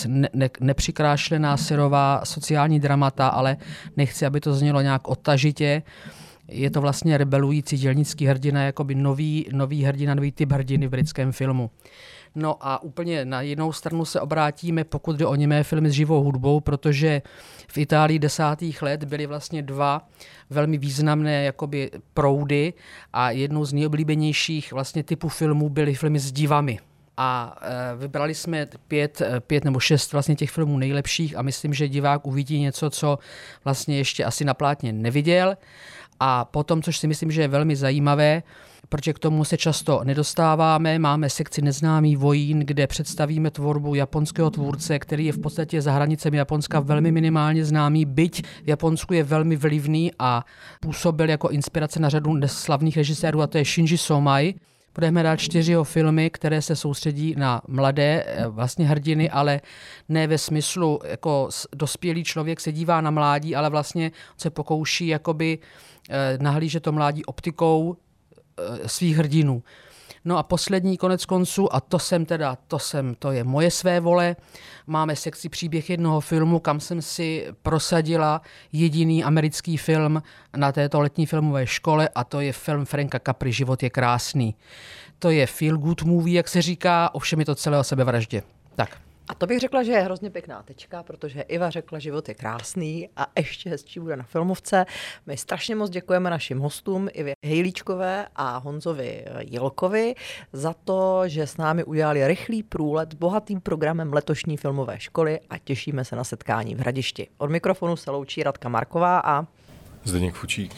ne, 0.08 0.30
ne, 0.34 0.50
nepřikrášlená 0.60 1.58
syrová 1.58 2.22
sociální 2.24 2.80
dramata, 2.80 3.28
ale 3.28 3.58
nechci, 3.98 4.26
aby 4.26 4.40
to 4.40 4.54
znělo 4.54 4.82
nějak 4.82 5.08
odtažitě 5.08 5.84
je 6.52 6.70
to 6.70 6.82
vlastně 6.82 7.18
rebelující 7.18 7.78
dělnický 7.78 8.26
hrdina, 8.26 8.64
jakoby 8.64 8.96
nový, 8.96 9.46
nový 9.52 9.84
hrdina, 9.84 10.16
nový 10.16 10.32
typ 10.32 10.52
hrdiny 10.52 10.88
v 10.88 10.90
britském 10.90 11.32
filmu. 11.32 11.72
No 12.36 12.58
a 12.62 12.84
úplně 12.84 13.26
na 13.26 13.42
jinou 13.42 13.72
stranu 13.72 14.06
se 14.06 14.22
obrátíme, 14.22 14.84
pokud 14.84 15.16
jde 15.16 15.26
o 15.26 15.36
němé 15.36 15.64
filmy 15.64 15.90
s 15.90 15.94
živou 15.94 16.24
hudbou, 16.24 16.60
protože 16.60 17.22
v 17.68 17.78
Itálii 17.78 18.20
desátých 18.20 18.82
let 18.82 19.04
byly 19.04 19.26
vlastně 19.26 19.62
dva 19.62 20.08
velmi 20.50 20.78
významné 20.78 21.44
jakoby 21.44 21.92
proudy 22.14 22.74
a 23.14 23.32
jednou 23.32 23.66
z 23.66 23.74
nejoblíbenějších 23.74 24.74
vlastně 24.74 25.04
typů 25.04 25.30
filmů 25.30 25.70
byly 25.70 25.96
filmy 25.96 26.20
s 26.20 26.32
divami 26.32 26.80
a 27.22 27.56
e, 27.62 27.96
vybrali 27.96 28.36
jsme 28.36 28.68
pět, 28.88 29.22
e, 29.22 29.40
pět 29.40 29.66
nebo 29.66 29.80
šest 29.80 30.14
vlastně 30.14 30.36
těch 30.36 30.52
filmů 30.52 30.78
nejlepších 30.78 31.38
a 31.38 31.42
myslím, 31.42 31.74
že 31.74 31.88
divák 31.88 32.28
uvidí 32.28 32.60
něco, 32.60 32.90
co 32.90 33.20
vlastně 33.64 33.98
ještě 33.98 34.26
asi 34.26 34.46
na 34.46 34.54
plátně 34.54 34.94
neviděl. 34.94 35.58
A 36.20 36.46
potom, 36.46 36.82
což 36.82 36.98
si 36.98 37.08
myslím, 37.08 37.32
že 37.32 37.42
je 37.42 37.48
velmi 37.48 37.76
zajímavé, 37.76 38.44
protože 38.90 39.14
k 39.14 39.20
tomu 39.20 39.44
se 39.44 39.58
často 39.58 40.02
nedostáváme. 40.04 41.00
Máme 41.00 41.30
sekci 41.30 41.62
Neznámý 41.62 42.16
vojín, 42.16 42.60
kde 42.60 42.88
představíme 42.88 43.52
tvorbu 43.52 43.96
japonského 43.96 44.50
tvůrce, 44.50 45.00
který 45.00 45.26
je 45.26 45.32
v 45.32 45.40
podstatě 45.40 45.82
za 45.82 45.92
hranicemi 45.92 46.38
Japonska 46.38 46.80
velmi 46.80 47.12
minimálně 47.12 47.66
známý, 47.66 48.06
byť 48.06 48.44
v 48.64 48.68
Japonsku 48.68 49.14
je 49.14 49.24
velmi 49.24 49.56
vlivný 49.56 50.12
a 50.20 50.46
působil 50.80 51.30
jako 51.30 51.50
inspirace 51.50 52.00
na 52.00 52.10
řadu 52.10 52.40
slavných 52.46 52.98
režisérů, 52.98 53.42
a 53.42 53.48
to 53.48 53.58
je 53.58 53.66
Shinji 53.66 53.98
Somai. 53.98 54.54
Budeme 54.96 55.24
dát 55.24 55.36
čtyři 55.36 55.72
jeho 55.72 55.84
filmy, 55.84 56.30
které 56.30 56.62
se 56.62 56.76
soustředí 56.76 57.36
na 57.38 57.62
mladé 57.68 58.24
eh, 58.28 58.48
vlastně 58.48 58.86
hrdiny, 58.86 59.30
ale 59.30 59.62
ne 60.10 60.28
ve 60.28 60.38
smyslu, 60.38 61.00
jako 61.04 61.50
dospělý 61.76 62.24
člověk 62.24 62.60
se 62.60 62.72
dívá 62.72 63.02
na 63.02 63.12
mládí, 63.12 63.56
ale 63.56 63.70
vlastně 63.70 64.12
se 64.38 64.50
pokouší 64.50 65.08
jakoby 65.08 65.60
eh, 66.10 66.38
nahlížet 66.42 66.84
to 66.84 66.92
mládí 66.92 67.26
optikou 67.26 67.98
svých 68.86 69.18
hrdinů. 69.18 69.64
No 70.26 70.38
a 70.38 70.44
poslední 70.44 70.98
konec 70.98 71.26
konců, 71.26 71.76
a 71.76 71.80
to 71.80 72.00
jsem 72.00 72.26
teda, 72.26 72.58
to 72.68 72.80
jsem, 72.80 73.16
to 73.16 73.32
je 73.32 73.44
moje 73.44 73.72
své 73.72 74.00
vole, 74.00 74.36
máme 74.88 75.16
sekci 75.16 75.50
příběh 75.50 75.90
jednoho 75.90 76.22
filmu, 76.22 76.60
kam 76.60 76.80
jsem 76.80 77.02
si 77.02 77.48
prosadila 77.62 78.42
jediný 78.72 79.24
americký 79.24 79.78
film 79.78 80.24
na 80.58 80.72
této 80.72 81.00
letní 81.00 81.26
filmové 81.26 81.68
škole 81.68 82.10
a 82.16 82.24
to 82.24 82.42
je 82.42 82.54
film 82.54 82.86
Franka 82.86 83.20
Capri 83.20 83.52
Život 83.52 83.84
je 83.84 83.90
krásný. 83.90 84.56
To 85.20 85.30
je 85.30 85.48
feel 85.48 85.78
good 85.78 86.04
movie, 86.04 86.36
jak 86.36 86.48
se 86.48 86.62
říká, 86.62 87.10
ovšem 87.14 87.40
je 87.40 87.46
to 87.46 87.56
celé 87.56 87.80
o 87.80 87.84
sebevraždě. 87.84 88.44
Tak. 88.76 89.09
A 89.30 89.36
to 89.36 89.48
bych 89.48 89.60
řekla, 89.60 89.84
že 89.84 89.92
je 89.92 90.00
hrozně 90.00 90.30
pěkná 90.30 90.64
tečka, 90.64 91.04
protože 91.04 91.42
Iva 91.42 91.70
řekla, 91.70 92.00
život 92.00 92.30
je 92.30 92.36
krásný 92.36 93.10
a 93.16 93.28
ještě 93.38 93.70
hezčí 93.70 94.00
bude 94.00 94.16
na 94.16 94.24
filmovce. 94.24 94.86
My 95.26 95.38
strašně 95.38 95.76
moc 95.76 95.90
děkujeme 95.90 96.30
našim 96.30 96.60
hostům, 96.60 97.10
Ivě 97.14 97.34
Hejlíčkové 97.46 98.28
a 98.36 98.58
Honzovi 98.58 99.26
Jilkovi, 99.40 100.16
za 100.54 100.74
to, 100.74 101.28
že 101.28 101.48
s 101.48 101.58
námi 101.58 101.84
udělali 101.84 102.28
rychlý 102.28 102.64
průlet 102.64 103.12
s 103.12 103.16
bohatým 103.16 103.62
programem 103.62 104.14
letošní 104.14 104.58
filmové 104.58 105.00
školy 105.00 105.40
a 105.50 105.58
těšíme 105.58 106.06
se 106.06 106.16
na 106.16 106.24
setkání 106.24 106.76
v 106.76 106.80
Hradišti. 106.80 107.28
Od 107.38 107.50
mikrofonu 107.50 107.96
se 107.96 108.12
loučí 108.12 108.44
Radka 108.44 108.70
Marková 108.70 109.20
a 109.20 109.48
Zdeněk 110.04 110.36
Fučík. 110.36 110.76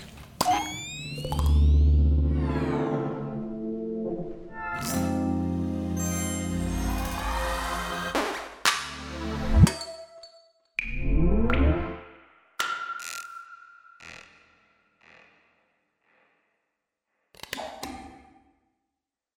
you 4.84 5.11